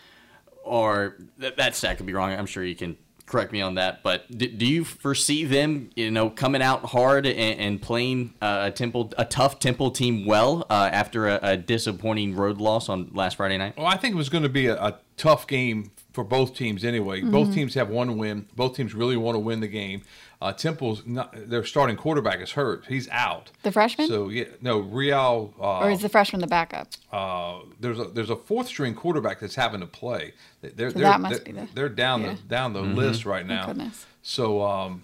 or 0.64 1.18
th- 1.40 1.56
that 1.56 1.76
stat 1.76 1.98
could 1.98 2.08
be 2.08 2.14
wrong. 2.14 2.32
I'm 2.32 2.48
sure 2.48 2.64
you 2.64 2.76
can 2.76 2.98
correct 3.28 3.52
me 3.52 3.62
on 3.62 3.76
that. 3.76 4.02
But 4.02 4.26
do, 4.36 4.48
do 4.48 4.66
you 4.66 4.84
foresee 4.84 5.44
them, 5.46 5.92
you 5.96 6.10
know, 6.10 6.32
coming 6.32 6.64
out 6.64 6.86
hard 6.86 7.28
and, 7.28 7.60
and 7.60 7.80
playing 7.80 8.34
uh, 8.42 8.70
a 8.70 8.72
Temple, 8.72 9.14
a 9.20 9.26
tough 9.26 9.60
Temple 9.60 9.92
team 9.92 10.26
well 10.26 10.66
uh, 10.72 10.90
after 10.92 11.28
a, 11.28 11.40
a, 11.44 11.58
disappointing 11.58 12.36
road 12.36 12.58
loss 12.58 12.90
on 12.90 13.12
last 13.14 13.38
Friday 13.38 13.60
night? 13.60 13.78
Well, 13.78 13.86
I 13.86 13.98
think 13.98 14.16
it 14.16 14.18
was 14.18 14.30
going 14.30 14.44
to 14.44 14.50
be 14.50 14.66
a, 14.66 14.84
a 14.84 15.00
tough 15.16 15.46
game 15.46 15.92
for 16.12 16.24
both 16.24 16.56
teams 16.56 16.84
anyway. 16.84 17.22
Mm-hmm. 17.22 17.30
Both 17.30 17.54
teams 17.54 17.76
have 17.76 17.90
one 17.90 18.18
win. 18.18 18.48
Both 18.56 18.76
teams 18.76 18.96
really 18.96 19.16
want 19.16 19.36
to 19.36 19.40
win 19.40 19.60
the 19.60 19.68
game. 19.68 20.02
Uh, 20.40 20.54
Temple's 20.54 21.04
not, 21.06 21.34
their 21.50 21.64
starting 21.64 21.96
quarterback 21.96 22.40
is 22.42 22.52
hurt. 22.52 22.86
He's 22.88 23.10
out. 23.10 23.50
The 23.64 23.72
freshman? 23.72 24.08
So 24.08 24.30
yeah, 24.30 24.46
no, 24.62 24.80
Real. 24.80 25.54
Uh, 25.60 25.80
or 25.80 25.90
is 25.90 26.02
the 26.02 26.10
freshman 26.10 26.42
the 26.42 26.48
backup? 26.48 26.90
Uh, 27.12 27.62
there's 27.80 28.00
a 28.00 28.06
there's 28.06 28.30
a 28.30 28.36
fourth 28.36 28.68
string 28.68 28.94
quarterback 28.94 29.40
that's 29.40 29.56
having 29.56 29.80
to 29.80 29.88
play. 29.88 30.34
They're, 30.62 30.92
so 30.92 31.00
they're, 31.00 31.08
that 31.08 31.22
must 31.22 31.44
they're, 31.44 31.54
be 31.54 31.60
the, 31.60 31.68
they're 31.74 31.90
down 31.90 32.22
yeah. 32.22 32.34
the 32.34 32.42
down 32.44 32.74
the 32.74 32.82
mm-hmm. 32.82 32.96
list 32.96 33.26
right 33.26 33.46
now. 33.46 33.64
Oh, 33.64 33.68
goodness. 33.68 34.06
So 34.22 34.62
um, 34.62 35.04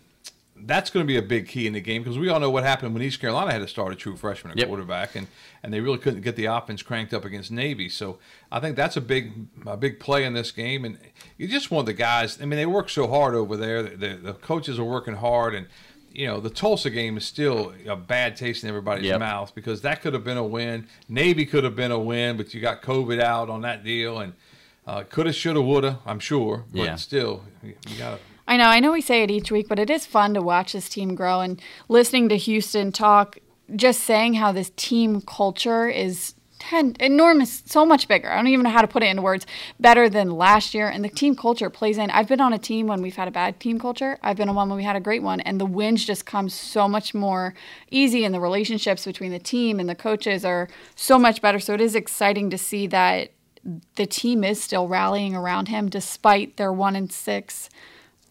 that's 0.55 0.89
going 0.89 1.05
to 1.05 1.07
be 1.07 1.17
a 1.17 1.22
big 1.22 1.48
key 1.48 1.67
in 1.67 1.74
the 1.74 1.81
game 1.81 2.03
because 2.03 2.17
we 2.17 2.29
all 2.29 2.39
know 2.39 2.50
what 2.50 2.63
happened 2.63 2.93
when 2.93 3.03
East 3.03 3.19
Carolina 3.19 3.51
had 3.51 3.60
to 3.60 3.67
start 3.67 3.91
a 3.91 3.95
true 3.95 4.15
freshman 4.15 4.51
at 4.51 4.57
yep. 4.57 4.67
quarterback, 4.67 5.15
and, 5.15 5.27
and 5.62 5.74
they 5.74 5.81
really 5.81 5.98
couldn't 5.98 6.22
get 6.22 6.36
the 6.36 6.45
offense 6.45 6.81
cranked 6.81 7.13
up 7.13 7.25
against 7.25 7.51
Navy. 7.51 7.89
So 7.89 8.19
I 8.51 8.60
think 8.60 8.75
that's 8.75 8.95
a 8.95 9.01
big 9.01 9.48
a 9.65 9.75
big 9.75 10.00
play 10.00 10.24
in 10.25 10.33
this 10.33 10.51
game, 10.51 10.86
and 10.86 10.98
you 11.38 11.48
just 11.48 11.72
want 11.72 11.86
the 11.88 11.93
guys. 11.93 12.41
I 12.41 12.45
mean, 12.45 12.57
they 12.57 12.65
work 12.65 12.89
so 12.89 13.07
hard 13.07 13.36
over 13.36 13.57
there. 13.57 13.83
The, 13.83 13.95
the, 13.95 14.15
the 14.15 14.33
coaches 14.33 14.79
are 14.79 14.83
working 14.83 15.15
hard, 15.15 15.55
and 15.55 15.67
you 16.12 16.27
know 16.27 16.39
the 16.39 16.50
Tulsa 16.50 16.89
game 16.89 17.17
is 17.17 17.25
still 17.25 17.74
a 17.88 17.95
bad 17.95 18.36
taste 18.36 18.63
in 18.63 18.69
everybody's 18.69 19.05
yep. 19.05 19.19
mouth 19.19 19.53
because 19.55 19.81
that 19.81 20.01
could 20.01 20.13
have 20.13 20.24
been 20.24 20.38
a 20.38 20.45
win. 20.45 20.88
Navy 21.10 21.45
could 21.45 21.63
have 21.63 21.75
been 21.75 21.91
a 21.91 22.00
win, 22.00 22.38
but 22.38 22.53
you 22.53 22.62
got 22.62 22.81
COVID 22.81 23.19
out 23.19 23.50
on 23.50 23.62
that 23.62 23.83
deal, 23.83 24.19
and 24.19 24.33
uh, 24.86 25.03
coulda, 25.03 25.33
shoulda, 25.33 25.62
woulda. 25.62 26.00
I'm 26.05 26.19
sure, 26.19 26.65
but 26.72 26.83
yeah. 26.83 26.95
still, 26.95 27.43
you 27.63 27.98
got 27.98 28.17
to 28.17 28.19
I 28.47 28.57
know, 28.57 28.65
I 28.65 28.79
know 28.79 28.91
we 28.91 29.01
say 29.01 29.23
it 29.23 29.31
each 29.31 29.51
week, 29.51 29.67
but 29.69 29.79
it 29.79 29.89
is 29.89 30.05
fun 30.05 30.33
to 30.33 30.41
watch 30.41 30.73
this 30.73 30.89
team 30.89 31.15
grow 31.15 31.41
and 31.41 31.62
listening 31.88 32.29
to 32.29 32.38
Houston 32.38 32.91
talk, 32.91 33.38
just 33.75 34.01
saying 34.01 34.35
how 34.35 34.51
this 34.51 34.71
team 34.75 35.21
culture 35.21 35.88
is 35.88 36.35
enormous, 37.00 37.63
so 37.65 37.85
much 37.85 38.07
bigger. 38.07 38.31
I 38.31 38.35
don't 38.35 38.47
even 38.47 38.63
know 38.63 38.69
how 38.69 38.81
to 38.81 38.88
put 38.88 39.03
it 39.03 39.07
into 39.07 39.21
words. 39.21 39.45
Better 39.79 40.09
than 40.09 40.31
last 40.31 40.73
year, 40.73 40.88
and 40.88 41.03
the 41.03 41.09
team 41.09 41.35
culture 41.35 41.69
plays 41.69 41.97
in. 41.97 42.09
I've 42.09 42.27
been 42.27 42.41
on 42.41 42.53
a 42.53 42.57
team 42.57 42.88
when 42.88 43.01
we've 43.01 43.15
had 43.15 43.27
a 43.27 43.31
bad 43.31 43.59
team 43.59 43.79
culture. 43.79 44.17
I've 44.21 44.38
been 44.38 44.50
on 44.50 44.55
one 44.55 44.69
when 44.69 44.77
we 44.77 44.83
had 44.83 44.95
a 44.95 45.01
great 45.01 45.23
one, 45.23 45.41
and 45.41 45.59
the 45.59 45.65
wins 45.65 46.05
just 46.05 46.25
come 46.25 46.50
so 46.50 46.88
much 46.88 47.13
more 47.13 47.53
easy, 47.91 48.23
and 48.23 48.33
the 48.33 48.39
relationships 48.39 49.05
between 49.05 49.31
the 49.31 49.39
team 49.39 49.79
and 49.79 49.89
the 49.89 49.95
coaches 49.95 50.45
are 50.45 50.69
so 50.95 51.19
much 51.19 51.41
better. 51.41 51.59
So 51.59 51.73
it 51.73 51.81
is 51.81 51.95
exciting 51.95 52.50
to 52.50 52.57
see 52.57 52.88
that 52.88 53.31
the 53.95 54.05
team 54.05 54.43
is 54.43 54.62
still 54.62 54.88
rallying 54.88 55.35
around 55.35 55.69
him 55.69 55.89
despite 55.89 56.57
their 56.57 56.73
one 56.73 56.95
and 56.95 57.12
six 57.12 57.69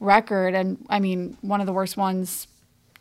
record, 0.02 0.54
and 0.54 0.84
I 0.88 1.00
mean 1.00 1.36
one 1.40 1.60
of 1.60 1.66
the 1.66 1.72
worst 1.72 1.96
ones 1.96 2.48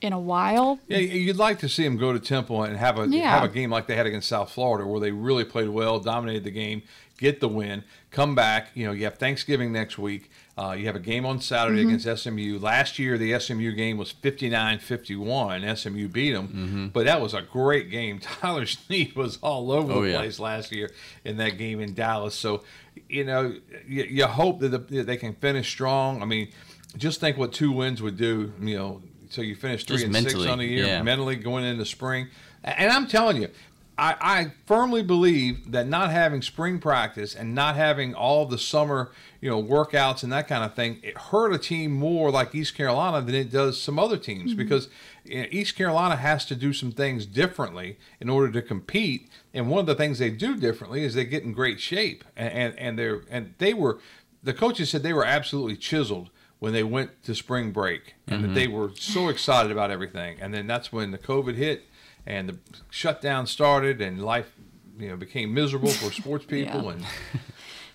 in 0.02 0.14
a 0.14 0.20
while. 0.20 0.80
Yeah, 0.88 0.98
you'd 0.98 1.38
like 1.38 1.60
to 1.60 1.70
see 1.70 1.84
them 1.84 1.98
go 1.98 2.12
to 2.12 2.20
Temple 2.20 2.64
and 2.64 2.76
have 2.76 3.00
a 3.00 3.08
yeah. 3.08 3.30
have 3.30 3.44
a 3.44 3.54
game 3.54 3.70
like 3.70 3.88
they 3.88 3.96
had 3.96 4.06
against 4.06 4.28
South 4.28 4.52
Florida, 4.52 4.86
where 4.88 5.00
they 5.00 5.12
really 5.12 5.46
played 5.46 5.70
well, 5.70 6.00
dominated 6.00 6.44
the 6.44 6.52
game, 6.52 6.82
get 7.18 7.40
the 7.40 7.48
win, 7.48 7.84
come 8.10 8.36
back. 8.36 8.72
You 8.74 8.88
know, 8.88 8.92
you 8.92 9.06
have 9.06 9.18
Thanksgiving 9.18 9.72
next 9.72 9.98
week. 9.98 10.32
Uh, 10.58 10.72
you 10.78 10.86
have 10.86 10.96
a 10.96 11.00
game 11.00 11.26
on 11.26 11.40
Saturday 11.40 11.84
mm-hmm. 11.84 11.96
against 11.96 12.24
SMU. 12.24 12.60
Last 12.60 13.00
year, 13.00 13.18
the 13.18 13.40
SMU 13.40 13.72
game 13.72 13.98
was 13.98 14.12
59 14.12 14.80
51. 14.80 15.76
SMU 15.76 16.08
beat 16.08 16.34
them, 16.34 16.48
mm-hmm. 16.48 16.88
but 16.88 17.06
that 17.06 17.22
was 17.22 17.34
a 17.34 17.42
great 17.42 17.90
game. 17.90 18.20
Tyler 18.42 18.66
Snead 18.66 19.16
was 19.16 19.38
all 19.42 19.72
over 19.72 19.94
oh, 19.94 20.04
the 20.04 20.16
place 20.16 20.40
yeah. 20.40 20.46
last 20.46 20.72
year 20.72 20.92
in 21.24 21.38
that 21.38 21.58
game 21.58 21.80
in 21.80 21.94
Dallas. 21.94 22.36
So, 22.36 22.64
you 23.08 23.24
know, 23.24 23.56
you, 23.88 24.04
you 24.04 24.26
hope 24.28 24.60
that, 24.60 24.70
the, 24.70 24.80
that 24.80 25.08
they 25.08 25.18
can 25.18 25.34
finish 25.36 25.70
strong. 25.70 26.22
I 26.22 26.26
mean, 26.26 26.50
just 26.98 27.20
think 27.20 27.38
what 27.38 27.54
two 27.54 27.72
wins 27.72 28.02
would 28.02 28.18
do. 28.18 28.54
You 28.60 28.78
know, 28.78 29.02
so 29.30 29.42
you 29.42 29.56
finish 29.56 29.86
three 29.86 29.96
just 29.96 30.06
and 30.06 30.14
mentally, 30.14 30.44
six 30.44 30.52
on 30.52 30.60
the 30.60 30.66
year, 30.66 30.86
yeah. 30.86 31.02
mentally 31.02 31.36
going 31.36 31.64
into 31.64 31.86
spring. 31.86 32.28
And 32.64 32.92
I'm 32.92 33.08
telling 33.08 33.42
you, 33.42 33.50
I, 33.98 34.16
I, 34.20 34.52
firmly 34.66 35.04
believe 35.04 35.72
that 35.72 35.88
not 35.88 36.12
having 36.12 36.42
spring 36.42 36.80
practice 36.80 37.36
and 37.36 37.54
not 37.54 37.76
having 37.76 38.16
all 38.16 38.46
the 38.46 38.58
summer, 38.58 39.12
you 39.42 39.50
know, 39.50 39.62
workouts 39.62 40.24
and 40.24 40.32
that 40.32 40.48
kind 40.48 40.64
of 40.64 40.74
thing, 40.74 41.00
it 41.04 41.18
hurt 41.18 41.54
a 41.54 41.58
team 41.58 41.92
more 41.92 42.32
like 42.32 42.56
East 42.56 42.74
Carolina 42.74 43.24
than 43.24 43.36
it 43.36 43.52
does 43.52 43.80
some 43.80 44.00
other 44.00 44.18
teams 44.18 44.52
mm-hmm. 44.52 44.58
because 44.58 44.90
East 45.26 45.76
Carolina 45.76 46.16
has 46.16 46.46
to 46.46 46.56
do 46.56 46.74
some 46.74 46.92
things 46.92 47.26
differently 47.26 47.98
in 48.20 48.30
order 48.30 48.52
to 48.52 48.62
compete. 48.62 49.30
And 49.54 49.70
one 49.70 49.80
of 49.80 49.86
the 49.86 49.96
things 49.96 50.20
they 50.20 50.32
do 50.32 50.56
differently 50.56 51.04
is 51.04 51.14
they 51.14 51.26
get 51.26 51.44
in 51.44 51.54
great 51.54 51.80
shape, 51.80 52.24
and 52.36 52.52
and, 52.54 52.80
and 52.80 53.00
they're 53.00 53.22
and 53.30 53.54
they 53.60 53.74
were, 53.74 54.00
the 54.42 54.54
coaches 54.54 54.90
said 54.90 55.04
they 55.04 55.14
were 55.14 55.26
absolutely 55.26 55.76
chiseled 55.76 56.30
when 56.62 56.74
they 56.74 56.84
went 56.84 57.24
to 57.24 57.34
spring 57.34 57.72
break 57.72 58.14
and 58.28 58.38
mm-hmm. 58.38 58.54
that 58.54 58.54
they 58.54 58.68
were 58.68 58.92
so 58.96 59.30
excited 59.30 59.72
about 59.72 59.90
everything. 59.90 60.38
And 60.40 60.54
then 60.54 60.68
that's 60.68 60.94
when 60.94 61.10
the 61.10 61.18
COVID 61.18 61.56
hit 61.56 61.86
and 62.28 62.48
the 62.50 62.58
shutdown 62.92 63.48
started 63.48 64.00
and 64.00 64.24
life, 64.24 64.52
you 65.00 65.10
know, 65.10 65.18
became 65.18 65.56
miserable 65.56 65.90
for 65.90 66.12
sports 66.12 66.46
people 66.48 66.84
yeah. 66.84 66.92
and. 66.92 67.06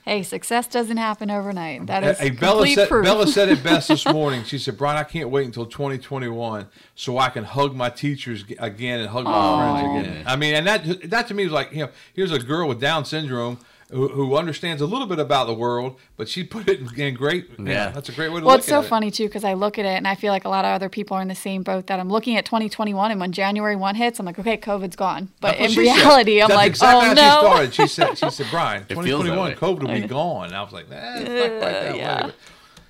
Hey, 0.09 0.23
success 0.23 0.69
doesn't 0.69 0.99
happen 0.99 1.33
overnight. 1.33 1.89
That 1.89 2.05
is 2.05 2.21
hey, 2.21 2.31
Bella 2.31 2.65
said, 2.69 2.89
proof. 2.89 3.05
Bella 3.05 3.27
said 3.27 3.49
it 3.49 3.65
best 3.65 3.89
this 3.89 4.07
morning. 4.13 4.45
She 4.45 4.57
said, 4.57 4.79
"Brian, 4.79 4.97
I 4.97 5.03
can't 5.03 5.31
wait 5.31 5.47
until 5.47 5.67
2021 5.67 6.69
so 6.95 7.19
I 7.19 7.29
can 7.29 7.43
hug 7.43 7.75
my 7.75 7.91
teachers 7.91 8.45
again 8.61 9.01
and 9.01 9.09
hug 9.09 9.25
my 9.25 9.33
oh, 9.35 9.57
friends 9.59 10.07
again." 10.07 10.23
I 10.25 10.37
mean, 10.37 10.55
and 10.55 10.65
that 10.69 11.11
that 11.11 11.27
to 11.27 11.35
me 11.35 11.43
was 11.43 11.53
like, 11.53 11.73
you 11.73 11.87
know, 11.87 11.91
here's 12.15 12.31
a 12.31 12.39
girl 12.39 12.69
with 12.69 12.81
Down 12.81 13.05
syndrome 13.05 13.59
who, 13.91 14.09
who, 14.09 14.37
understands 14.37 14.83
a 14.83 14.87
little 14.87 15.07
bit 15.07 15.21
about 15.21 15.47
the 15.47 15.55
world, 15.55 15.97
but 16.17 16.29
she 16.29 16.43
put 16.43 16.69
it 16.69 16.81
in 16.81 17.15
great. 17.15 17.51
Yeah, 17.59 17.65
yeah 17.65 17.89
that's 17.91 18.09
a 18.09 18.13
great 18.13 18.33
way 18.33 18.41
to 18.41 18.47
well, 18.47 18.57
look 18.57 18.65
at 18.65 18.69
it. 18.69 18.73
Well, 18.73 18.81
it's 18.81 18.87
so 18.87 18.91
funny 18.91 19.11
too 19.11 19.27
because 19.27 19.45
I 19.45 19.55
look 19.55 19.79
at 19.79 19.85
it 19.85 19.97
and 19.97 20.09
I 20.09 20.17
feel 20.17 20.33
like 20.33 20.45
a 20.45 20.49
lot 20.49 20.65
of 20.65 20.73
other 20.73 20.89
people 20.89 21.17
are 21.17 21.23
in 21.23 21.29
the 21.29 21.35
same 21.35 21.63
boat 21.63 21.87
that 21.87 22.01
I'm 22.01 22.09
looking 22.09 22.37
at 22.37 22.45
2021 22.45 23.13
and 23.13 23.21
when 23.21 23.33
January 23.33 23.77
one 23.77 23.95
hits, 23.95 24.19
I'm 24.19 24.27
like, 24.27 24.39
okay, 24.39 24.57
COVID's 24.57 24.97
gone. 24.97 25.31
But 25.41 25.57
in 25.57 25.73
reality, 25.75 26.41
said. 26.41 26.51
I'm 26.51 26.57
like, 26.57 26.71
exactly 26.71 27.11
oh 27.11 27.15
no. 27.15 27.31
She 27.31 27.47
started. 27.47 27.75
She 27.75 27.87
said, 27.87 28.19
she 28.19 28.31
said, 28.31 28.47
Brian, 28.51 28.83
2021, 28.89 29.55
COVID 29.55 29.81
will 29.83 30.01
be 30.01 30.07
gone. 30.07 30.47
And 30.47 30.57
I 30.57 30.63
was 30.63 30.73
like, 30.73 30.91
eh, 30.91 31.21
it's 31.21 31.29
not 31.29 31.61
quite 31.61 31.73
that 31.73 31.97
yeah. 31.97 32.27
way. 32.27 32.33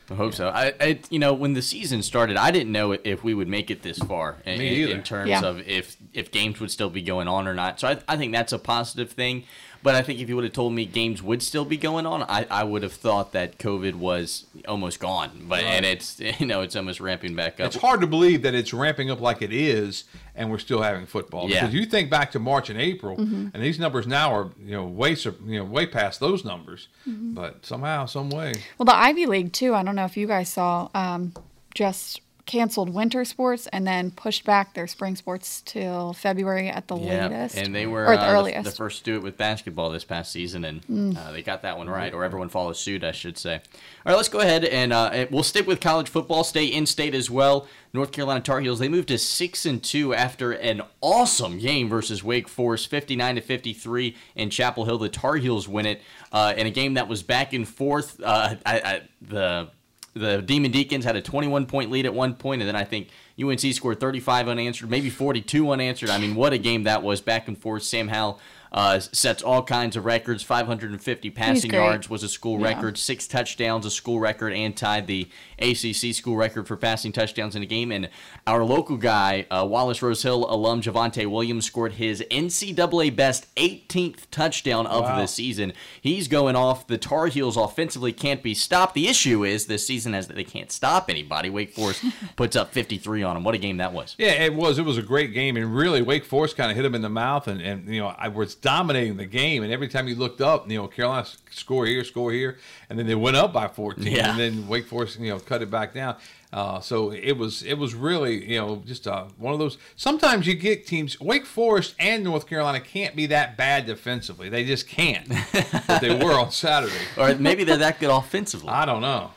I 0.09 0.15
hope 0.15 0.35
so. 0.35 0.49
I, 0.49 0.73
I, 0.81 1.01
you 1.11 1.19
know, 1.19 1.35
when 1.35 1.55
the 1.55 1.63
season 1.63 2.03
started, 2.03 2.37
I 2.37 2.51
didn't 2.53 2.71
know 2.71 2.93
if 2.93 3.25
we 3.25 3.35
would 3.35 3.49
make 3.49 3.71
it 3.71 3.83
this 3.83 3.99
far 3.99 4.37
in, 4.45 4.61
in 4.61 5.03
terms 5.03 5.29
yeah. 5.29 5.45
of 5.45 5.67
if 5.67 5.97
if 6.13 6.31
games 6.31 6.61
would 6.61 6.71
still 6.71 6.91
be 6.91 7.03
going 7.03 7.27
on 7.27 7.49
or 7.49 7.55
not. 7.55 7.81
So 7.81 7.89
I, 7.89 7.99
I 8.07 8.17
think 8.17 8.33
that's 8.33 8.53
a 8.53 8.59
positive 8.59 9.11
thing. 9.11 9.45
But 9.87 9.95
I 9.95 10.03
think 10.03 10.19
if 10.19 10.29
you 10.29 10.35
would 10.35 10.43
have 10.43 10.53
told 10.53 10.73
me 10.73 10.85
games 10.85 11.23
would 11.23 11.45
still 11.45 11.65
be 11.65 11.77
going 11.77 12.07
on, 12.07 12.25
I, 12.25 12.45
I 12.51 12.65
would 12.65 12.83
have 12.83 12.93
thought 12.93 13.31
that 13.35 13.57
COVID 13.57 13.95
was 13.95 14.47
almost 14.67 14.99
gone. 14.99 15.47
But 15.49 15.63
right. 15.63 15.75
and 15.75 15.87
it's 15.87 16.19
you 16.41 16.45
know 16.45 16.63
it's 16.63 16.75
almost 16.75 16.99
ramping 16.99 17.37
back 17.37 17.61
up. 17.61 17.67
It's 17.67 17.77
hard 17.77 18.01
to 18.01 18.09
believe 18.09 18.43
that 18.43 18.53
it's 18.53 18.75
ramping 18.75 19.13
up 19.13 19.21
like 19.21 19.43
it 19.43 19.53
is, 19.53 20.03
and 20.35 20.51
we're 20.51 20.59
still 20.59 20.83
having 20.83 21.07
football. 21.07 21.49
Yeah. 21.49 21.61
Because 21.61 21.75
you 21.77 21.87
think 21.87 22.11
back 22.11 22.33
to 22.33 22.41
March 22.41 22.69
and 22.69 22.81
April, 22.81 23.17
mm-hmm. 23.17 23.51
and 23.55 23.63
these 23.63 23.79
numbers 23.79 24.09
now 24.09 24.35
are 24.35 24.51
you 24.61 24.73
know 24.73 24.87
way 24.87 25.15
you 25.47 25.61
know 25.61 25.65
way 25.65 25.87
past 25.87 26.19
those 26.19 26.45
numbers. 26.45 26.89
Mm-hmm. 27.09 27.35
But 27.35 27.65
somehow, 27.65 28.07
some 28.07 28.31
way. 28.31 28.55
Well, 28.79 28.87
the 28.87 28.97
Ivy 28.97 29.27
League 29.27 29.53
too. 29.53 29.73
I 29.73 29.85
don't 29.85 29.95
know 29.95 30.05
if 30.05 30.17
you 30.17 30.27
guys 30.27 30.49
saw. 30.49 30.89
Um, 30.97 31.33
just 31.75 32.23
canceled 32.47 32.95
winter 32.95 33.25
sports 33.25 33.67
and 33.73 33.87
then 33.87 34.11
pushed 34.13 34.45
back 34.45 34.75
their 34.75 34.87
spring 34.87 35.17
sports 35.17 35.63
till 35.67 36.13
February 36.13 36.69
at 36.69 36.87
the 36.89 36.97
yeah, 36.97 37.27
latest. 37.27 37.57
And 37.57 37.75
they 37.75 37.87
were 37.87 38.07
or 38.07 38.17
the, 38.17 38.23
uh, 38.23 38.33
earliest. 38.33 38.65
The, 38.65 38.71
the, 38.71 38.77
first 38.77 38.99
to 38.99 39.05
do 39.05 39.17
it 39.17 39.23
with 39.23 39.37
basketball 39.37 39.91
this 39.91 40.05
past 40.05 40.33
season, 40.33 40.65
and 40.65 40.87
mm. 40.87 41.17
uh, 41.17 41.33
they 41.33 41.43
got 41.43 41.63
that 41.63 41.77
one 41.77 41.91
right, 41.91 42.15
or 42.15 42.25
everyone 42.25 42.49
follows 42.49 42.79
suit, 42.79 43.05
I 43.05 43.13
should 43.13 43.37
say. 43.37 43.55
All 43.55 43.61
right, 44.07 44.17
let's 44.17 44.29
go 44.29 44.41
ahead 44.41 44.65
and 44.65 44.93
uh, 44.93 45.27
we'll 45.31 45.43
stick 45.43 45.67
with 45.67 45.81
college 45.81 46.09
football, 46.09 46.45
stay 46.45 46.67
in 46.67 46.87
state 46.87 47.15
as 47.15 47.29
well. 47.29 47.67
North 47.93 48.13
Carolina 48.13 48.41
Tar 48.41 48.61
Heels 48.61 48.79
they 48.79 48.89
moved 48.89 49.09
to 49.09 49.19
six 49.19 49.65
and 49.65 49.83
two 49.83 50.15
after 50.15 50.53
an 50.53 50.83
awesome 51.01 51.59
game 51.59 51.89
versus 51.89 52.23
Wake 52.23 52.47
Forest, 52.47 52.89
fifty 52.89 53.17
nine 53.17 53.35
to 53.37 53.41
fifty 53.41 53.73
three 53.73 54.15
in 54.35 54.51
Chapel 54.51 54.85
Hill. 54.85 54.99
The 54.99 55.09
Tar 55.09 55.37
Heels 55.37 55.67
win 55.67 55.87
it 55.87 56.03
uh, 56.31 56.53
in 56.57 56.67
a 56.67 56.71
game 56.71 56.95
that 56.95 57.09
was 57.09 57.23
back 57.23 57.53
and 57.53 57.67
forth. 57.67 58.21
Uh, 58.23 58.57
I, 58.67 58.81
I, 58.81 59.03
the 59.23 59.69
the 60.17 60.41
Demon 60.41 60.71
Deacons 60.71 61.05
had 61.05 61.15
a 61.15 61.23
21 61.23 61.67
point 61.67 61.91
lead 61.91 62.07
at 62.07 62.15
one 62.15 62.35
point, 62.35 62.63
and 62.63 62.69
then 62.69 62.77
I 62.77 62.85
think 62.85 63.11
UNC 63.41 63.61
scored 63.61 64.01
35 64.01 64.49
unanswered, 64.49 64.89
maybe 64.91 65.11
42 65.11 65.71
unanswered. 65.71 66.09
I 66.09 66.19
mean, 66.19 66.35
what 66.35 66.53
a 66.53 66.59
game 66.59 66.85
that 66.85 67.03
was, 67.03 67.21
back 67.21 67.49
and 67.49 67.57
forth. 67.57 67.83
Sam 67.83 68.09
Howell 68.09 68.41
uh, 68.73 69.01
sets 69.01 69.43
all 69.43 69.63
kinds 69.63 69.97
of 69.97 70.05
records. 70.05 70.43
550 70.43 71.31
passing 71.31 71.73
yards 71.73 72.11
was 72.11 72.23
a 72.23 72.29
school 72.29 72.61
yeah. 72.61 72.69
record, 72.69 72.99
six 72.99 73.27
touchdowns, 73.27 73.87
a 73.87 73.91
school 73.91 74.21
record, 74.21 74.53
and 74.53 74.77
tied 74.77 75.07
the 75.07 75.29
ACC 75.59 76.15
school 76.15 76.37
record 76.37 76.67
for 76.69 76.77
passing 76.77 77.13
touchdowns 77.13 77.57
in 77.57 77.63
a 77.63 77.67
game. 77.67 77.91
And 77.91 78.09
our 78.47 78.65
local 78.65 78.97
guy, 78.97 79.47
uh, 79.51 79.67
Wallace 79.69 80.03
Rose 80.03 80.23
Hill 80.23 80.47
alum 80.49 80.83
Javonte 80.83 81.27
Williams, 81.31 81.67
scored 81.67 81.93
his 81.93 82.23
NCAA 82.31 83.15
best 83.15 83.53
18th 83.57 84.27
touchdown 84.31 84.87
of 84.87 85.05
wow. 85.05 85.21
the 85.21 85.27
season. 85.27 85.73
He's 86.01 86.29
going 86.29 86.57
off. 86.57 86.87
The 86.87 86.99
Tar 86.99 87.27
Heels 87.29 87.57
offensively 87.57 88.13
can't 88.13 88.43
be 88.43 88.55
stopped. 88.55 88.95
The 88.95 89.09
issue 89.09 89.45
is 89.45 89.67
this 89.67 89.87
season 89.87 90.15
is 90.15 90.27
that 90.29 90.35
they 90.35 90.45
can't 90.45 90.71
stop 90.71 91.09
anybody. 91.09 91.51
Wake 91.51 91.73
Forest 91.73 92.05
puts 92.37 92.57
up 92.57 92.73
53 92.73 93.23
on 93.23 93.35
them. 93.35 93.45
What 93.45 93.55
a 93.55 93.59
game 93.59 93.79
that 93.79 93.93
was. 93.93 94.15
Yeah, 94.19 94.33
it 94.33 94.55
was. 94.55 94.79
It 94.79 94.85
was 94.85 94.99
a 94.99 95.03
great 95.03 95.33
game, 95.33 95.57
and 95.57 95.75
really, 95.75 96.03
Wake 96.03 96.25
Forest 96.25 96.57
kind 96.57 96.71
of 96.71 96.77
hit 96.77 96.83
them 96.83 96.95
in 96.95 97.03
the 97.03 97.09
mouth, 97.09 97.49
and, 97.49 97.61
and 97.61 97.89
you 97.89 98.01
know, 98.01 98.15
I 98.19 98.29
was 98.29 98.56
dominating 98.61 99.17
the 99.17 99.27
game, 99.27 99.63
and 99.63 99.73
every 99.73 99.89
time 99.89 100.09
you 100.09 100.15
looked 100.15 100.41
up, 100.41 100.71
you 100.71 100.77
know, 100.79 100.89
Carolina 100.89 101.27
score 101.51 101.87
here, 101.87 102.05
score 102.05 102.33
here, 102.33 102.59
and 102.91 102.99
then 102.99 103.07
they 103.07 103.15
went 103.15 103.37
up 103.37 103.53
by 103.53 103.69
14, 103.69 104.07
Yeah. 104.07 104.31
and 104.31 104.39
then 104.41 104.69
Wake 104.69 104.87
Forest, 104.87 105.19
you 105.21 105.31
know, 105.31 105.39
cut 105.39 105.63
it 105.63 105.71
back 105.71 105.95
down. 105.95 106.17
Uh, 106.53 106.81
so 106.81 107.11
it 107.13 107.33
was 107.33 107.63
it 107.65 107.75
was 107.75 107.95
really 107.95 108.51
you 108.53 108.57
know 108.59 108.83
just 108.87 109.07
uh, 109.07 109.25
one 109.37 109.53
of 109.53 109.59
those. 109.59 109.77
Sometimes 109.97 110.47
you 110.47 110.55
get 110.55 110.87
teams. 110.87 111.21
Wake 111.21 111.45
Forest 111.45 111.95
and 111.99 112.23
North 112.25 112.47
Carolina 112.47 112.81
can't 112.81 113.15
be 113.17 113.27
that 113.27 113.57
bad 113.57 113.85
defensively. 113.85 114.49
They 114.49 114.65
just 114.65 114.87
can't. 114.89 115.29
but 115.87 116.01
they 116.01 116.15
were 116.25 116.33
on 116.39 116.53
Saturday. 116.53 116.95
or 117.19 117.35
maybe 117.35 117.65
they're 117.65 117.77
that 117.79 117.99
good 118.01 118.11
offensively. 118.11 118.69
I 118.71 118.87
don't 118.87 119.03
know. 119.03 119.33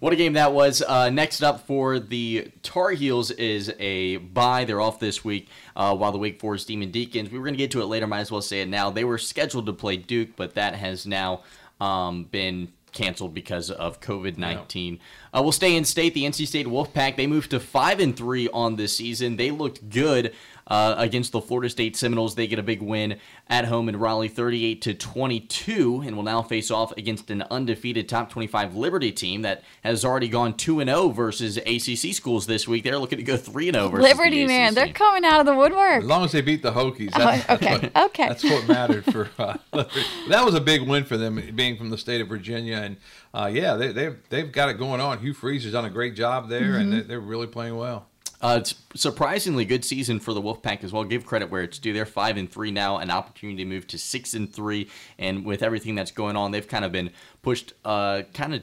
What 0.00 0.14
a 0.14 0.16
game 0.16 0.32
that 0.32 0.54
was. 0.54 0.80
Uh, 0.80 1.10
next 1.10 1.42
up 1.42 1.66
for 1.66 1.98
the 1.98 2.50
Tar 2.62 2.90
Heels 2.92 3.30
is 3.32 3.70
a 3.78 4.16
bye. 4.16 4.64
They're 4.64 4.80
off 4.80 4.98
this 4.98 5.22
week 5.22 5.48
uh, 5.76 5.94
while 5.94 6.10
the 6.10 6.16
Wake 6.16 6.40
Forest 6.40 6.68
Demon 6.68 6.90
Deacons, 6.90 7.30
we 7.30 7.38
were 7.38 7.44
going 7.44 7.54
to 7.54 7.58
get 7.58 7.70
to 7.72 7.82
it 7.82 7.84
later, 7.84 8.06
might 8.06 8.20
as 8.20 8.30
well 8.30 8.40
say 8.40 8.62
it 8.62 8.68
now. 8.68 8.88
They 8.88 9.04
were 9.04 9.18
scheduled 9.18 9.66
to 9.66 9.74
play 9.74 9.98
Duke, 9.98 10.30
but 10.36 10.54
that 10.54 10.74
has 10.74 11.06
now 11.06 11.42
um, 11.82 12.24
been 12.24 12.72
canceled 12.92 13.34
because 13.34 13.70
of 13.70 14.00
COVID 14.00 14.38
19. 14.38 14.98
Uh, 15.34 15.40
we'll 15.42 15.52
stay 15.52 15.76
in 15.76 15.84
state. 15.84 16.14
The 16.14 16.24
NC 16.24 16.46
State 16.46 16.66
Wolfpack, 16.66 17.16
they 17.16 17.26
moved 17.26 17.50
to 17.50 17.60
5 17.60 18.00
and 18.00 18.16
3 18.16 18.48
on 18.48 18.76
this 18.76 18.96
season. 18.96 19.36
They 19.36 19.50
looked 19.50 19.90
good. 19.90 20.34
Uh, 20.70 20.94
against 20.98 21.32
the 21.32 21.40
Florida 21.40 21.68
State 21.68 21.96
Seminoles, 21.96 22.36
they 22.36 22.46
get 22.46 22.60
a 22.60 22.62
big 22.62 22.80
win 22.80 23.18
at 23.48 23.64
home 23.64 23.88
in 23.88 23.96
Raleigh, 23.98 24.28
38 24.28 24.80
to 24.82 24.94
22, 24.94 26.02
and 26.06 26.14
will 26.16 26.22
now 26.22 26.42
face 26.42 26.70
off 26.70 26.92
against 26.96 27.28
an 27.30 27.42
undefeated 27.50 28.08
top 28.08 28.30
25 28.30 28.76
Liberty 28.76 29.10
team 29.10 29.42
that 29.42 29.64
has 29.82 30.04
already 30.04 30.28
gone 30.28 30.54
2 30.56 30.78
and 30.80 30.88
0 30.88 31.08
versus 31.08 31.56
ACC 31.56 32.14
schools 32.14 32.46
this 32.46 32.68
week. 32.68 32.84
They're 32.84 32.98
looking 32.98 33.18
to 33.18 33.24
go 33.24 33.36
3 33.36 33.68
and 33.68 33.74
0 33.74 33.88
versus 33.88 34.08
Liberty, 34.08 34.42
the 34.42 34.46
man, 34.46 34.68
ACC. 34.68 34.74
they're 34.76 34.92
coming 34.94 35.24
out 35.24 35.40
of 35.40 35.46
the 35.46 35.54
woodwork. 35.56 36.02
As 36.02 36.04
long 36.04 36.24
as 36.24 36.32
they 36.32 36.40
beat 36.40 36.62
the 36.62 36.72
Hokies. 36.72 37.12
That's, 37.12 37.44
Oh, 37.50 37.54
okay, 37.54 37.90
okay. 37.96 38.28
That's 38.28 38.44
what 38.44 38.68
mattered 38.68 39.04
for. 39.06 39.28
Uh, 39.38 39.56
that 40.28 40.44
was 40.44 40.54
a 40.54 40.60
big 40.60 40.82
win 40.82 41.04
for 41.04 41.16
them, 41.16 41.42
being 41.54 41.76
from 41.78 41.90
the 41.90 41.98
state 41.98 42.20
of 42.20 42.28
Virginia, 42.28 42.76
and 42.76 42.96
uh, 43.34 43.50
yeah, 43.52 43.74
they, 43.74 43.92
they've 43.92 44.16
they've 44.28 44.52
got 44.52 44.68
it 44.68 44.74
going 44.74 45.00
on. 45.00 45.18
Hugh 45.18 45.34
Freeze 45.34 45.64
has 45.64 45.72
done 45.72 45.84
a 45.84 45.90
great 45.90 46.14
job 46.14 46.48
there, 46.48 46.60
Mm-hmm. 46.60 46.80
and 46.80 46.92
they, 46.92 47.00
they're 47.00 47.20
really 47.20 47.46
playing 47.46 47.76
well. 47.76 48.06
Uh, 48.40 48.62
surprisingly 48.94 49.64
good 49.66 49.84
season 49.84 50.18
for 50.18 50.32
the 50.32 50.40
Wolfpack 50.40 50.82
as 50.82 50.92
well. 50.92 51.04
Give 51.04 51.26
credit 51.26 51.50
where 51.50 51.62
it's 51.62 51.78
due. 51.78 51.92
They're 51.92 52.06
five 52.06 52.36
and 52.36 52.50
three 52.50 52.70
now, 52.70 52.96
an 52.96 53.10
opportunity 53.10 53.62
to 53.62 53.68
move 53.68 53.86
to 53.88 53.98
six 53.98 54.32
and 54.32 54.52
three. 54.52 54.88
And 55.18 55.44
with 55.44 55.62
everything 55.62 55.94
that's 55.94 56.10
going 56.10 56.36
on, 56.36 56.50
they've 56.50 56.66
kind 56.66 56.84
of 56.84 56.92
been 56.92 57.10
pushed, 57.42 57.74
uh, 57.84 58.22
kind 58.32 58.54
of 58.54 58.62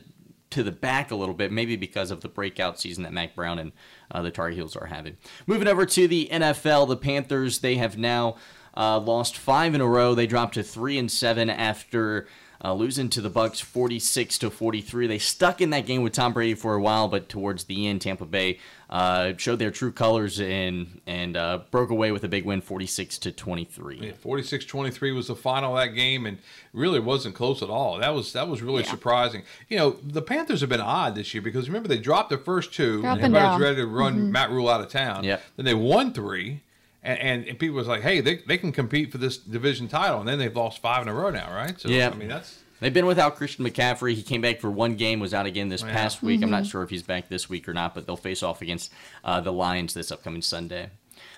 to 0.50 0.64
the 0.64 0.72
back 0.72 1.12
a 1.12 1.16
little 1.16 1.36
bit, 1.36 1.52
maybe 1.52 1.76
because 1.76 2.10
of 2.10 2.22
the 2.22 2.30
breakout 2.30 2.80
season 2.80 3.04
that 3.04 3.14
Mack 3.14 3.36
Brown 3.36 3.60
and 3.60 3.72
uh, 4.10 4.22
the 4.22 4.32
Tar 4.32 4.50
Heels 4.50 4.76
are 4.76 4.88
having. 4.88 5.18
Moving 5.46 5.68
over 5.68 5.86
to 5.86 6.08
the 6.08 6.30
NFL, 6.32 6.88
the 6.88 6.98
Panthers 6.98 7.60
they 7.60 7.76
have 7.76 7.98
now 7.98 8.38
uh, 8.76 9.00
lost 9.00 9.38
five 9.38 9.76
in 9.76 9.82
a 9.82 9.88
row. 9.88 10.16
They 10.16 10.28
dropped 10.28 10.56
to 10.56 10.64
three 10.64 10.98
and 10.98 11.12
seven 11.12 11.50
after. 11.50 12.28
Uh, 12.64 12.74
losing 12.74 13.08
to 13.10 13.22
the 13.22 13.30
Bucks 13.30 13.60
46 13.60 14.40
to 14.40 14.50
43. 14.50 15.06
They 15.06 15.20
stuck 15.20 15.62
in 15.62 15.70
that 15.70 15.86
game 15.86 16.02
with 16.02 16.14
Tom 16.14 16.34
Brady 16.34 16.56
for 16.56 16.74
a 16.74 16.82
while, 16.82 17.08
but 17.08 17.30
towards 17.30 17.66
the 17.66 17.86
end, 17.88 18.02
Tampa 18.02 18.26
Bay 18.26 18.58
uh, 18.90 19.34
showed 19.38 19.60
their 19.60 19.70
true 19.70 19.92
colors 19.92 20.40
and 20.40 21.02
and 21.06 21.38
uh, 21.38 21.60
broke 21.70 21.92
away 21.92 22.12
with 22.12 22.24
a 22.24 22.28
big 22.28 22.46
win, 22.46 22.62
46 22.62 23.20
to 23.20 23.32
23. 23.32 24.00
Yeah, 24.02 24.12
46-23 24.24 25.14
was 25.16 25.28
the 25.28 25.36
final 25.36 25.78
of 25.78 25.84
that 25.84 25.94
game, 25.94 26.26
and 26.26 26.40
really 26.74 27.00
wasn't 27.00 27.36
close 27.36 27.62
at 27.62 27.70
all. 27.70 28.00
That 28.00 28.16
was 28.16 28.34
that 28.34 28.48
was 28.48 28.62
really 28.62 28.84
surprising. 28.84 29.44
You 29.70 29.78
know, 29.78 29.90
the 30.04 30.22
Panthers 30.22 30.62
have 30.62 30.70
been 30.70 30.82
odd 30.82 31.16
this 31.16 31.34
year 31.34 31.42
because 31.42 31.68
remember 31.70 31.88
they 31.90 32.00
dropped 32.00 32.30
the 32.30 32.38
first 32.38 32.74
two, 32.74 33.00
Up 33.06 33.18
and 33.18 33.26
and 33.26 33.36
everybody 33.36 33.44
down. 33.44 33.54
was 33.60 33.62
ready 33.62 33.76
to 33.82 33.88
run 33.88 34.32
Matt 34.32 34.50
Rhule 34.50 34.70
out 34.70 34.82
of 34.82 34.90
town. 34.90 35.24
Yep. 35.24 35.44
Then 35.58 35.66
they 35.66 35.74
won 35.76 36.14
three. 36.14 36.62
And, 37.08 37.20
and, 37.20 37.48
and 37.48 37.58
people 37.60 37.78
was 37.78 37.88
like, 37.88 38.02
hey, 38.02 38.20
they, 38.20 38.36
they 38.46 38.58
can 38.58 38.72
compete 38.74 39.12
for 39.14 39.18
this 39.18 39.38
division 39.38 39.88
title, 39.88 40.20
and 40.20 40.28
then 40.28 40.38
they've 40.38 40.56
lost 40.56 40.82
five 40.82 41.02
in 41.02 41.08
a 41.08 41.14
row 41.14 41.30
now, 41.30 41.52
right? 41.54 41.80
So 41.80 41.88
Yeah. 41.90 42.10
I 42.10 42.16
mean 42.16 42.28
that's 42.28 42.60
They've 42.80 42.94
been 42.94 43.08
without 43.08 43.38
Christian 43.38 43.66
McCaffrey. 43.66 44.14
He 44.14 44.22
came 44.22 44.42
back 44.42 44.60
for 44.60 44.70
one 44.70 44.96
game, 44.98 45.20
was 45.20 45.34
out 45.34 45.48
again 45.48 45.68
this 45.70 45.82
Yeah. 45.82 45.92
past 45.94 46.22
week. 46.22 46.44
I'm 46.44 46.52
not 46.52 46.68
sure 46.68 46.84
if 46.84 46.92
he's 46.92 47.02
back 47.02 47.28
this 47.28 47.50
week 47.50 47.68
or 47.68 47.74
not, 47.74 47.96
but 47.96 48.06
they'll 48.06 48.16
face 48.18 48.44
off 48.44 48.62
against 48.62 48.92
uh, 49.24 49.42
the 49.42 49.52
Lions 49.52 49.96
this 49.96 50.12
upcoming 50.12 50.44
Sunday. 50.44 50.92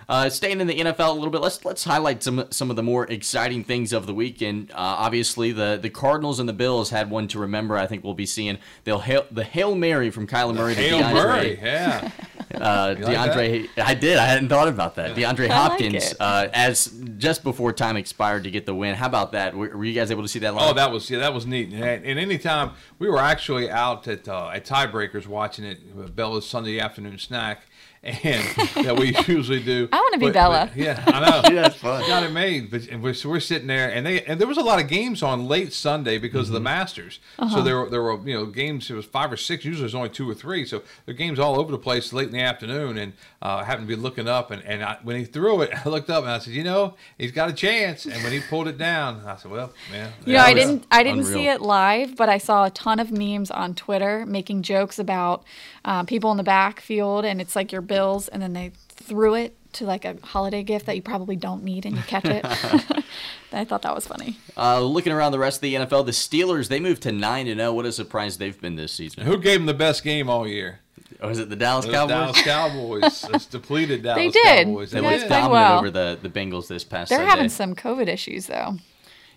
Uh, 0.07 0.27
staying 0.27 0.59
in 0.59 0.65
the 0.65 0.79
NFL 0.79 1.09
a 1.09 1.12
little 1.12 1.29
bit, 1.29 1.39
let's 1.41 1.63
let's 1.63 1.83
highlight 1.83 2.24
some 2.24 2.45
some 2.50 2.71
of 2.71 2.75
the 2.75 2.81
more 2.81 3.05
exciting 3.05 3.63
things 3.63 3.93
of 3.93 4.07
the 4.07 4.13
weekend. 4.13 4.71
Uh, 4.71 4.75
obviously, 4.77 5.51
the 5.51 5.77
the 5.79 5.89
Cardinals 5.89 6.39
and 6.39 6.50
the 6.50 6.53
Bills 6.53 6.89
had 6.89 7.12
one 7.12 7.27
to 7.27 7.38
remember. 7.39 7.77
I 7.77 7.86
think 7.86 8.03
we'll 8.03 8.15
be 8.15 8.25
seeing 8.25 8.57
they'll 8.86 9.00
hail, 9.00 9.27
the 9.29 9.43
hail 9.43 9.75
mary 9.75 10.09
from 10.09 10.25
Kyler 10.25 10.55
Murray 10.55 10.74
to 10.74 10.81
Hail 10.81 11.00
DeAndre. 11.00 11.13
Murray, 11.13 11.59
yeah. 11.62 12.12
Uh, 12.51 12.95
You 12.98 13.05
like 13.05 13.31
DeAndre, 13.31 13.69
I 13.77 13.93
did. 13.93 14.17
I 14.17 14.25
hadn't 14.25 14.50
thought 14.50 14.67
about 14.67 14.95
that. 14.95 15.15
DeAndre 15.15 15.41
I 15.41 15.48
like 15.50 15.51
Hopkins, 15.51 16.15
uh, 16.19 16.48
as 16.51 16.88
just 17.19 17.43
before 17.43 17.71
time 17.74 17.95
expired 17.95 18.43
to 18.45 18.51
get 18.51 18.65
the 18.65 18.74
win. 18.74 18.95
How 18.95 19.05
about 19.05 19.33
that? 19.33 19.55
Were, 19.55 19.69
were 19.77 19.86
you 19.86 19.93
guys 19.93 20.09
able 20.09 20.24
to 20.24 20.27
see 20.27 20.39
that? 20.39 20.55
Live? 20.55 20.71
Oh, 20.71 20.74
that 20.74 20.91
was 20.91 21.07
yeah, 21.12 21.19
that 21.19 21.31
was 21.33 21.45
neat. 21.45 21.71
And, 21.71 21.83
and 22.03 22.17
anytime 22.19 22.71
we 22.98 23.07
were 23.07 23.19
actually 23.19 23.69
out 23.69 24.07
at 24.07 24.27
uh, 24.27 24.50
at 24.50 24.65
Tiebreakers 24.65 25.27
watching 25.27 25.63
it, 25.63 25.77
uh, 25.97 26.08
Bella's 26.08 26.49
Sunday 26.49 26.80
afternoon 26.80 27.19
snack, 27.19 27.62
and 28.03 28.43
that 28.85 28.95
we 28.97 29.15
usually 29.27 29.62
do. 29.62 29.89
I 29.91 29.97
wanna 29.97 30.17
be 30.17 30.27
But- 30.27 30.33
Bella. 30.33 30.69
but, 30.73 30.77
yeah, 30.83 31.03
I 31.07 31.19
know. 31.49 31.55
Yeah, 31.55 31.62
that's 31.63 31.75
fun. 31.75 32.01
Got 32.07 32.23
it 32.23 32.31
made, 32.31 32.71
but 32.71 32.88
and 32.88 33.03
we're, 33.03 33.13
so 33.13 33.29
we're 33.29 33.39
sitting 33.39 33.67
there, 33.67 33.89
and 33.91 34.05
they 34.05 34.21
and 34.23 34.39
there 34.39 34.47
was 34.47 34.57
a 34.57 34.62
lot 34.63 34.79
of 34.81 34.88
games 34.88 35.21
on 35.21 35.47
late 35.47 35.73
Sunday 35.73 36.17
because 36.17 36.47
Mm-hmm. 36.47 36.55
of 36.55 36.62
the 36.63 36.69
Masters. 36.69 37.19
Uh-huh. 37.38 37.55
So 37.57 37.62
there 37.62 37.77
were 37.77 37.89
there 37.89 38.01
were 38.01 38.17
you 38.27 38.33
know 38.33 38.45
games. 38.45 38.89
It 38.89 38.93
was 38.95 39.05
five 39.05 39.31
or 39.31 39.38
six. 39.38 39.65
Usually 39.65 39.81
there's 39.83 39.95
only 39.95 40.09
two 40.09 40.29
or 40.29 40.33
three. 40.33 40.65
So 40.65 40.81
there 41.05 41.13
are 41.13 41.17
games 41.17 41.39
all 41.39 41.59
over 41.59 41.71
the 41.71 41.77
place 41.77 42.13
late 42.13 42.27
in 42.27 42.33
the 42.33 42.39
afternoon, 42.41 42.97
and 42.97 43.13
uh, 43.41 43.57
I 43.57 43.63
happened 43.65 43.88
to 43.89 43.95
be 43.95 44.01
looking 44.01 44.27
up, 44.27 44.51
and 44.51 44.63
and 44.63 44.83
I, 44.83 44.97
when 45.03 45.17
he 45.17 45.25
threw 45.25 45.62
it, 45.62 45.71
I 45.85 45.89
looked 45.89 46.09
up 46.09 46.23
and 46.23 46.31
I 46.31 46.39
said, 46.39 46.53
you 46.53 46.63
know, 46.63 46.95
he's 47.17 47.31
got 47.31 47.49
a 47.49 47.53
chance. 47.53 48.05
And 48.05 48.23
when 48.23 48.31
he 48.31 48.39
pulled 48.39 48.67
it 48.67 48.77
down, 48.77 49.21
I 49.25 49.35
said, 49.35 49.51
well, 49.51 49.73
man. 49.91 50.12
You 50.25 50.33
know, 50.33 50.39
I 50.39 50.53
didn't 50.53 50.85
I 50.91 51.03
didn't 51.03 51.25
see 51.25 51.47
it 51.47 51.62
live, 51.62 52.15
but 52.15 52.29
I 52.29 52.38
saw 52.38 52.65
a 52.65 52.69
ton 52.69 52.99
of 52.99 53.12
memes 53.12 53.51
on 53.51 53.75
Twitter 53.75 54.25
making 54.25 54.62
jokes 54.63 54.97
about 54.99 55.43
um, 55.85 56.05
people 56.05 56.31
in 56.31 56.38
the 56.38 56.43
backfield, 56.43 57.25
and 57.25 57.41
it's 57.41 57.55
like 57.55 57.71
your 57.71 57.81
Bills, 57.89 58.28
and 58.30 58.41
then 58.41 58.54
they 58.54 58.71
threw 58.89 59.36
it 59.36 59.56
to 59.73 59.86
like 59.86 60.06
a 60.06 60.15
holiday 60.23 60.63
gift 60.63 60.86
that 60.86 60.95
you 60.95 61.02
probably 61.02 61.36
don't 61.36 61.63
need, 61.63 61.86
and 61.86 61.95
you 61.95 62.02
catch 62.04 62.25
it. 62.25 62.45
I 63.52 63.65
thought 63.65 63.82
that 63.82 63.93
was 63.95 64.08
funny. 64.08 64.38
Uh, 64.56 64.80
looking 64.82 65.12
around 65.12 65.32
the 65.32 65.39
rest 65.39 65.58
of 65.58 65.62
the 65.62 65.75
NFL, 65.75 66.06
the 66.06 66.12
Steelers 66.12 66.67
they 66.69 66.80
moved 66.80 67.02
to 67.04 67.12
nine 67.12 67.47
and 67.47 67.60
zero. 67.60 67.73
What 67.73 67.86
a 67.86 67.91
surprise 67.91 68.38
they've 68.38 68.60
been 68.60 68.75
this 68.75 68.91
season. 68.93 69.25
Who 69.25 69.38
gave 69.38 69.60
them 69.60 69.65
the 69.65 69.73
best 69.73 70.04
game 70.04 70.30
all 70.30 70.47
year? 70.47 70.80
Or 71.21 71.32
is 71.32 71.39
it 71.39 71.49
the 71.49 71.56
Dallas 71.56 71.86
Those 71.86 71.93
Cowboys? 71.95 72.10
Dallas 72.10 72.41
Cowboys. 72.43 73.21
Those 73.23 73.45
depleted 73.58 74.04
Dallas 74.04 74.32
did. 74.32 74.67
Cowboys. 74.67 74.91
They 74.91 74.99
You 74.99 75.04
looked 75.04 75.13
guys 75.15 75.21
did. 75.23 75.30
dominant 75.30 75.52
well. 75.52 75.78
over 75.80 75.91
the, 75.91 76.19
the 76.21 76.30
Bengals 76.30 76.67
this 76.67 76.84
past 76.86 77.10
They're 77.10 77.17
Sunday. 77.19 77.30
having 77.32 77.49
some 77.49 77.75
COVID 77.75 78.08
issues 78.08 78.45
though. 78.47 78.78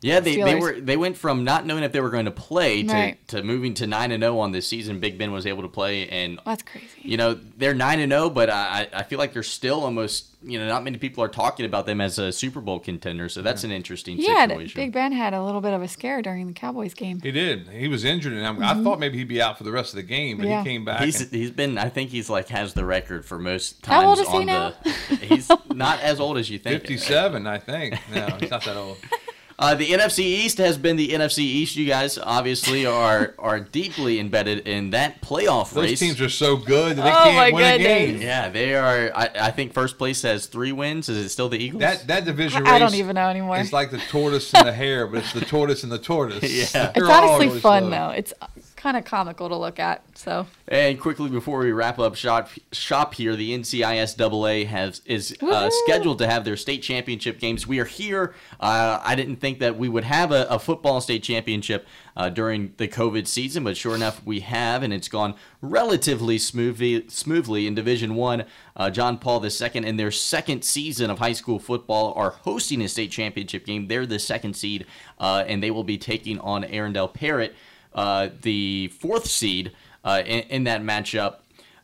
Yeah, 0.02 0.20
they, 0.20 0.36
they 0.36 0.54
were 0.56 0.80
they 0.80 0.96
went 0.96 1.16
from 1.16 1.44
not 1.44 1.64
knowing 1.64 1.82
if 1.84 1.92
they 1.92 2.00
were 2.00 2.10
going 2.10 2.24
to 2.26 2.30
play 2.30 2.82
to, 2.82 2.92
Right. 2.92 3.28
to 3.28 3.42
moving 3.42 3.72
to 3.74 3.86
nine 3.86 4.10
and 4.12 4.22
zero 4.22 4.38
on 4.40 4.52
this 4.52 4.66
season. 4.66 5.00
Big 5.00 5.16
Ben 5.16 5.32
was 5.32 5.46
able 5.46 5.62
to 5.62 5.68
play, 5.68 6.08
and 6.08 6.40
That's 6.44 6.62
crazy. 6.62 6.86
you 7.02 7.16
know 7.16 7.34
they're 7.56 7.74
nine 7.74 8.00
and 8.00 8.12
zero, 8.12 8.28
but 8.28 8.50
I 8.50 8.88
I 8.92 9.02
feel 9.04 9.18
like 9.18 9.32
they're 9.32 9.42
still 9.42 9.84
almost 9.84 10.26
you 10.44 10.58
know 10.58 10.66
not 10.66 10.82
many 10.82 10.98
people 10.98 11.22
are 11.22 11.28
talking 11.28 11.64
about 11.66 11.86
them 11.86 12.00
as 12.00 12.18
a 12.18 12.32
Super 12.32 12.60
Bowl 12.60 12.80
contender. 12.80 13.28
So 13.28 13.42
that's 13.42 13.62
an 13.64 13.70
interesting 13.70 14.16
He 14.16 14.26
had 14.28 14.50
situation. 14.50 14.80
Big 14.80 14.92
Ben 14.92 15.12
had 15.12 15.34
a 15.34 15.42
little 15.44 15.60
bit 15.60 15.72
of 15.72 15.82
a 15.82 15.88
scare 15.88 16.20
during 16.20 16.48
the 16.48 16.52
Cowboys 16.52 16.94
game. 16.94 17.20
He 17.20 17.30
did. 17.30 17.68
He 17.68 17.86
was 17.86 18.04
injured, 18.04 18.32
and 18.32 18.64
I, 18.64 18.72
I 18.72 18.82
thought 18.82 18.98
maybe 18.98 19.18
he'd 19.18 19.28
be 19.28 19.40
out 19.40 19.56
for 19.56 19.62
the 19.64 19.70
rest 19.72 19.90
of 19.92 19.96
the 19.96 20.02
game, 20.02 20.36
but 20.38 20.42
Mm-hmm. 20.42 20.50
Yeah. 20.50 20.62
he 20.64 20.68
came 20.68 20.84
back. 20.84 21.02
He's 21.02 21.20
and- 21.20 21.30
he's 21.30 21.50
been 21.52 21.78
I 21.78 21.88
think 21.88 22.10
he's 22.10 22.28
like 22.28 22.48
has 22.48 22.74
the 22.74 22.84
record 22.84 23.24
for 23.24 23.38
most 23.38 23.82
times 23.84 24.02
How 24.02 24.08
old 24.08 24.18
is 24.18 24.28
he 24.28 24.38
on 24.38 24.46
now? 24.46 24.72
the. 24.82 24.90
He's 25.32 25.48
not 25.72 26.00
as 26.00 26.18
old 26.18 26.36
as 26.38 26.50
you 26.50 26.58
think. 26.58 26.80
57, 26.82 27.46
I 27.46 27.58
think. 27.58 27.94
No, 28.12 28.26
he's 28.40 28.50
not 28.50 28.64
that 28.64 28.76
old. 28.76 28.98
Uh, 29.58 29.74
the 29.74 29.86
NFC 29.90 30.20
East 30.20 30.58
has 30.58 30.76
been 30.78 30.96
the 30.96 31.10
NFC 31.10 31.38
East. 31.40 31.76
You 31.76 31.86
guys 31.86 32.18
obviously 32.18 32.86
are 32.86 33.34
are 33.38 33.60
deeply 33.60 34.18
embedded 34.18 34.66
in 34.66 34.90
that 34.90 35.20
playoff 35.22 35.70
Those 35.72 35.84
race. 35.90 36.00
teams 36.00 36.20
are 36.20 36.28
so 36.28 36.56
good 36.56 36.96
that 36.96 37.02
they 37.04 37.10
Oh, 37.10 37.22
can't 37.24 37.36
my 37.36 37.50
win 37.52 37.80
a 37.80 37.82
game. 37.82 38.20
yeah, 38.20 38.48
they 38.48 38.74
are. 38.74 39.12
I, 39.14 39.30
I 39.34 39.50
think 39.50 39.72
first 39.72 39.98
place 39.98 40.22
has 40.22 40.46
three 40.46 40.72
wins. 40.72 41.08
Is 41.08 41.24
it 41.24 41.28
still 41.28 41.48
the 41.48 41.58
Eagles? 41.58 41.80
That 41.80 42.06
that 42.08 42.24
division 42.24 42.64
race 42.64 42.72
I 42.72 42.78
don't 42.78 42.94
even 42.94 43.14
know 43.14 43.28
anymore. 43.28 43.58
It's 43.58 43.72
like 43.72 43.90
the 43.90 43.98
tortoise 44.10 44.52
and 44.54 44.66
the 44.66 44.72
hare, 44.72 45.06
but 45.06 45.18
it's 45.18 45.32
the 45.32 45.40
tortoise 45.44 45.82
and 45.82 45.92
the 45.92 45.98
tortoise. 45.98 46.42
Yeah. 46.74 46.90
They're 46.92 47.04
It's 47.04 47.12
honestly 47.12 47.48
really 47.48 47.60
fun 47.60 47.82
slow. 47.84 47.90
though. 47.90 48.10
It's 48.10 48.32
kind 48.82 48.96
of 48.96 49.04
comical 49.04 49.48
to 49.48 49.56
look 49.56 49.78
at. 49.78 50.02
So 50.18 50.46
And 50.66 51.00
quickly 51.00 51.30
before 51.30 51.60
we 51.60 51.70
wrap 51.70 52.00
up 52.00 52.16
shop 52.16 52.50
shop 52.72 53.14
here, 53.14 53.36
the 53.36 53.56
NCISAA 53.56 54.66
has 54.66 55.00
is 55.06 55.36
uh, 55.40 55.70
scheduled 55.84 56.18
to 56.18 56.26
have 56.26 56.44
their 56.44 56.56
state 56.56 56.82
championship 56.82 57.38
games. 57.38 57.64
We 57.64 57.78
are 57.78 57.84
here. 57.84 58.34
Uh, 58.58 59.00
I 59.02 59.14
didn't 59.14 59.36
think 59.36 59.60
that 59.60 59.78
we 59.78 59.88
would 59.88 60.04
have 60.04 60.32
a, 60.32 60.46
a 60.50 60.58
football 60.58 61.00
state 61.00 61.22
championship 61.22 61.86
uh, 62.16 62.28
during 62.28 62.74
the 62.76 62.88
COVID 62.88 63.28
season, 63.28 63.62
but 63.62 63.76
sure 63.76 63.94
enough, 63.94 64.20
we 64.24 64.40
have, 64.40 64.82
and 64.82 64.92
it's 64.92 65.08
gone 65.08 65.34
relatively 65.60 66.36
smoothly. 66.36 67.08
Smoothly 67.08 67.68
in 67.68 67.76
Division 67.76 68.16
One, 68.16 68.44
uh, 68.76 68.90
John 68.90 69.16
Paul 69.16 69.44
II 69.44 69.86
in 69.86 69.96
their 69.96 70.10
second 70.10 70.64
season 70.64 71.08
of 71.08 71.20
high 71.20 71.32
school 71.34 71.60
football 71.60 72.12
are 72.16 72.30
hosting 72.30 72.82
a 72.82 72.88
state 72.88 73.12
championship 73.12 73.64
game. 73.64 73.86
They're 73.86 74.06
the 74.06 74.18
second 74.18 74.54
seed, 74.54 74.86
uh, 75.20 75.44
and 75.46 75.62
they 75.62 75.70
will 75.70 75.84
be 75.84 75.98
taking 75.98 76.40
on 76.40 76.64
Arendell 76.64 77.14
Parrott, 77.14 77.54
uh, 77.94 78.28
the 78.42 78.88
fourth 78.88 79.26
seed 79.26 79.72
uh, 80.04 80.22
in, 80.24 80.40
in 80.42 80.64
that 80.64 80.82
matchup. 80.82 81.36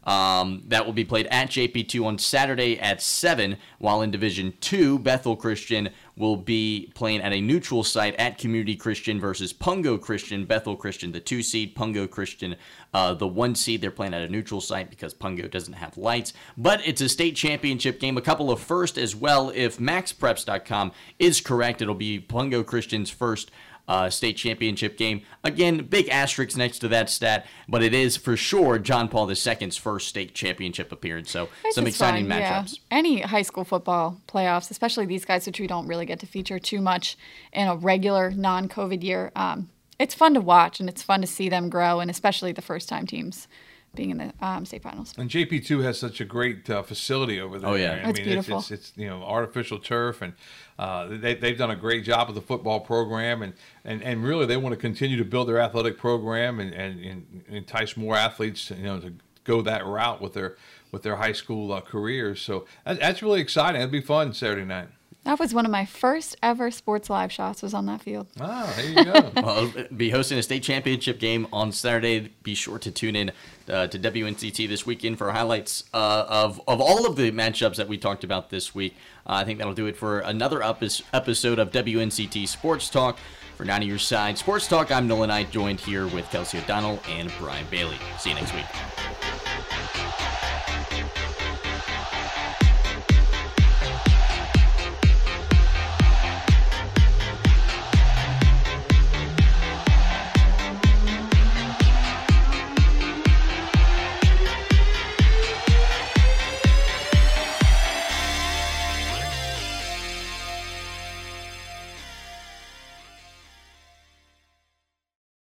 Um, 0.08 0.62
that 0.68 0.86
will 0.86 0.94
be 0.94 1.04
played 1.04 1.26
at 1.26 1.50
JP2 1.50 2.02
on 2.02 2.18
Saturday 2.18 2.78
at 2.78 3.02
7, 3.02 3.58
while 3.78 4.00
in 4.00 4.10
Division 4.10 4.54
2, 4.58 5.00
Bethel 5.00 5.36
Christian 5.36 5.90
will 6.16 6.36
be 6.36 6.90
playing 6.94 7.20
at 7.20 7.34
a 7.34 7.42
neutral 7.42 7.84
site 7.84 8.14
at 8.16 8.38
Community 8.38 8.74
Christian 8.74 9.20
versus 9.20 9.52
Pungo 9.52 10.00
Christian. 10.00 10.46
Bethel 10.46 10.76
Christian, 10.76 11.12
the 11.12 11.20
two 11.20 11.42
seed, 11.42 11.76
Pungo 11.76 12.08
Christian, 12.08 12.56
uh, 12.94 13.12
the 13.12 13.28
one 13.28 13.54
seed. 13.54 13.82
They're 13.82 13.90
playing 13.90 14.14
at 14.14 14.22
a 14.22 14.28
neutral 14.28 14.62
site 14.62 14.88
because 14.88 15.12
Pungo 15.12 15.50
doesn't 15.50 15.74
have 15.74 15.98
lights. 15.98 16.32
But 16.56 16.80
it's 16.86 17.02
a 17.02 17.08
state 17.08 17.36
championship 17.36 18.00
game, 18.00 18.16
a 18.16 18.22
couple 18.22 18.50
of 18.50 18.60
first 18.60 18.96
as 18.96 19.14
well. 19.14 19.52
If 19.54 19.78
MaxPreps.com 19.78 20.92
is 21.18 21.42
correct, 21.42 21.82
it'll 21.82 21.94
be 21.94 22.18
Pungo 22.18 22.64
Christian's 22.64 23.10
first 23.10 23.50
uh, 23.88 24.10
state 24.10 24.36
championship 24.36 24.96
game. 24.96 25.22
Again, 25.42 25.86
big 25.86 26.08
asterisk 26.10 26.56
next 26.56 26.78
to 26.80 26.88
that 26.88 27.08
stat, 27.10 27.46
but 27.68 27.82
it 27.82 27.94
is 27.94 28.16
for 28.16 28.36
sure 28.36 28.78
John 28.78 29.08
Paul 29.08 29.28
II's 29.30 29.76
first 29.76 30.08
state 30.08 30.34
championship 30.34 30.92
appearance. 30.92 31.30
So 31.30 31.48
Which 31.64 31.74
some 31.74 31.86
exciting 31.86 32.26
yeah. 32.26 32.62
matchups. 32.62 32.78
Any 32.90 33.22
high 33.22 33.42
school 33.42 33.64
football 33.64 34.20
playoffs, 34.28 34.70
especially 34.70 35.06
these 35.06 35.24
guys, 35.24 35.46
which 35.46 35.58
we 35.58 35.66
don't 35.66 35.86
really 35.86 36.06
get 36.06 36.20
to 36.20 36.26
feature 36.26 36.58
too 36.58 36.80
much 36.80 37.16
in 37.52 37.66
a 37.66 37.76
regular 37.76 38.30
non-COVID 38.30 39.02
year. 39.02 39.32
Um, 39.34 39.70
it's 39.98 40.14
fun 40.14 40.34
to 40.34 40.40
watch 40.40 40.78
and 40.78 40.88
it's 40.88 41.02
fun 41.02 41.22
to 41.22 41.26
see 41.26 41.48
them 41.48 41.70
grow, 41.70 41.98
and 42.00 42.10
especially 42.10 42.52
the 42.52 42.62
first-time 42.62 43.06
teams 43.06 43.48
being 43.94 44.10
in 44.10 44.18
the 44.18 44.32
um, 44.40 44.64
state 44.64 44.82
finals. 44.82 45.14
And 45.18 45.28
JP2 45.28 45.82
has 45.82 45.98
such 45.98 46.20
a 46.20 46.24
great 46.24 46.68
uh, 46.70 46.82
facility 46.82 47.40
over 47.40 47.58
there. 47.58 47.70
Oh, 47.70 47.74
yeah. 47.74 48.02
I 48.04 48.10
It's 48.10 48.18
mean, 48.18 48.26
beautiful. 48.26 48.58
It's, 48.58 48.70
it's, 48.70 48.88
it's, 48.90 48.98
you 48.98 49.08
know 49.08 49.22
artificial 49.22 49.78
turf, 49.78 50.22
and 50.22 50.34
uh, 50.78 51.06
they, 51.08 51.34
they've 51.34 51.58
done 51.58 51.70
a 51.70 51.76
great 51.76 52.04
job 52.04 52.28
with 52.28 52.34
the 52.34 52.42
football 52.42 52.80
program, 52.80 53.42
and, 53.42 53.54
and, 53.84 54.02
and 54.02 54.22
really 54.24 54.46
they 54.46 54.56
want 54.56 54.72
to 54.72 54.80
continue 54.80 55.16
to 55.16 55.24
build 55.24 55.48
their 55.48 55.58
athletic 55.58 55.98
program 55.98 56.60
and, 56.60 56.72
and, 56.72 57.00
and 57.00 57.44
entice 57.48 57.96
more 57.96 58.14
athletes, 58.14 58.66
to, 58.66 58.76
you 58.76 58.84
know, 58.84 59.00
to 59.00 59.12
go 59.44 59.62
that 59.62 59.84
route 59.84 60.20
with 60.20 60.34
their 60.34 60.56
with 60.92 61.02
their 61.02 61.16
high 61.16 61.32
school 61.32 61.72
uh, 61.72 61.80
careers. 61.80 62.40
So 62.40 62.66
that, 62.84 63.00
that's 63.00 63.22
really 63.22 63.40
exciting. 63.40 63.80
It'll 63.80 63.90
be 63.90 64.00
fun 64.00 64.32
Saturday 64.32 64.64
night. 64.64 64.88
That 65.24 65.38
was 65.38 65.52
one 65.52 65.66
of 65.66 65.70
my 65.70 65.84
first 65.84 66.36
ever 66.42 66.70
sports 66.70 67.10
live 67.10 67.30
shots. 67.30 67.60
Was 67.62 67.74
on 67.74 67.84
that 67.86 68.00
field. 68.00 68.28
Ah, 68.40 68.72
there 68.76 68.88
you 68.88 69.04
go. 69.04 69.30
Well, 69.42 69.72
it'll 69.76 69.94
be 69.96 70.10
hosting 70.10 70.38
a 70.38 70.42
state 70.42 70.62
championship 70.62 71.18
game 71.18 71.46
on 71.52 71.70
Saturday. 71.72 72.32
Be 72.42 72.54
sure 72.54 72.78
to 72.78 72.90
tune 72.90 73.14
in 73.14 73.32
uh, 73.68 73.88
to 73.88 73.98
WNCT 73.98 74.68
this 74.68 74.86
weekend 74.86 75.18
for 75.18 75.30
highlights 75.32 75.84
uh, 75.92 76.24
of 76.28 76.60
of 76.66 76.80
all 76.80 77.06
of 77.06 77.16
the 77.16 77.30
matchups 77.30 77.76
that 77.76 77.88
we 77.88 77.98
talked 77.98 78.24
about 78.24 78.48
this 78.50 78.74
week. 78.74 78.96
Uh, 79.26 79.32
I 79.34 79.44
think 79.44 79.58
that'll 79.58 79.74
do 79.74 79.86
it 79.86 79.96
for 79.96 80.20
another 80.20 80.60
epis 80.60 81.02
episode 81.12 81.58
of 81.58 81.70
WNCT 81.72 82.48
Sports 82.48 82.88
Talk. 82.88 83.18
For 83.56 83.64
90 83.64 83.86
Your 83.86 83.98
Side 83.98 84.38
Sports 84.38 84.68
Talk, 84.68 84.92
I'm 84.92 85.08
Nolan 85.08 85.30
Knight, 85.30 85.50
joined 85.50 85.80
here 85.80 86.06
with 86.06 86.30
Kelsey 86.30 86.58
O'Donnell 86.58 87.00
and 87.08 87.28
Brian 87.40 87.66
Bailey. 87.72 87.96
See 88.16 88.30
you 88.30 88.36
next 88.36 88.54
week. 88.54 89.57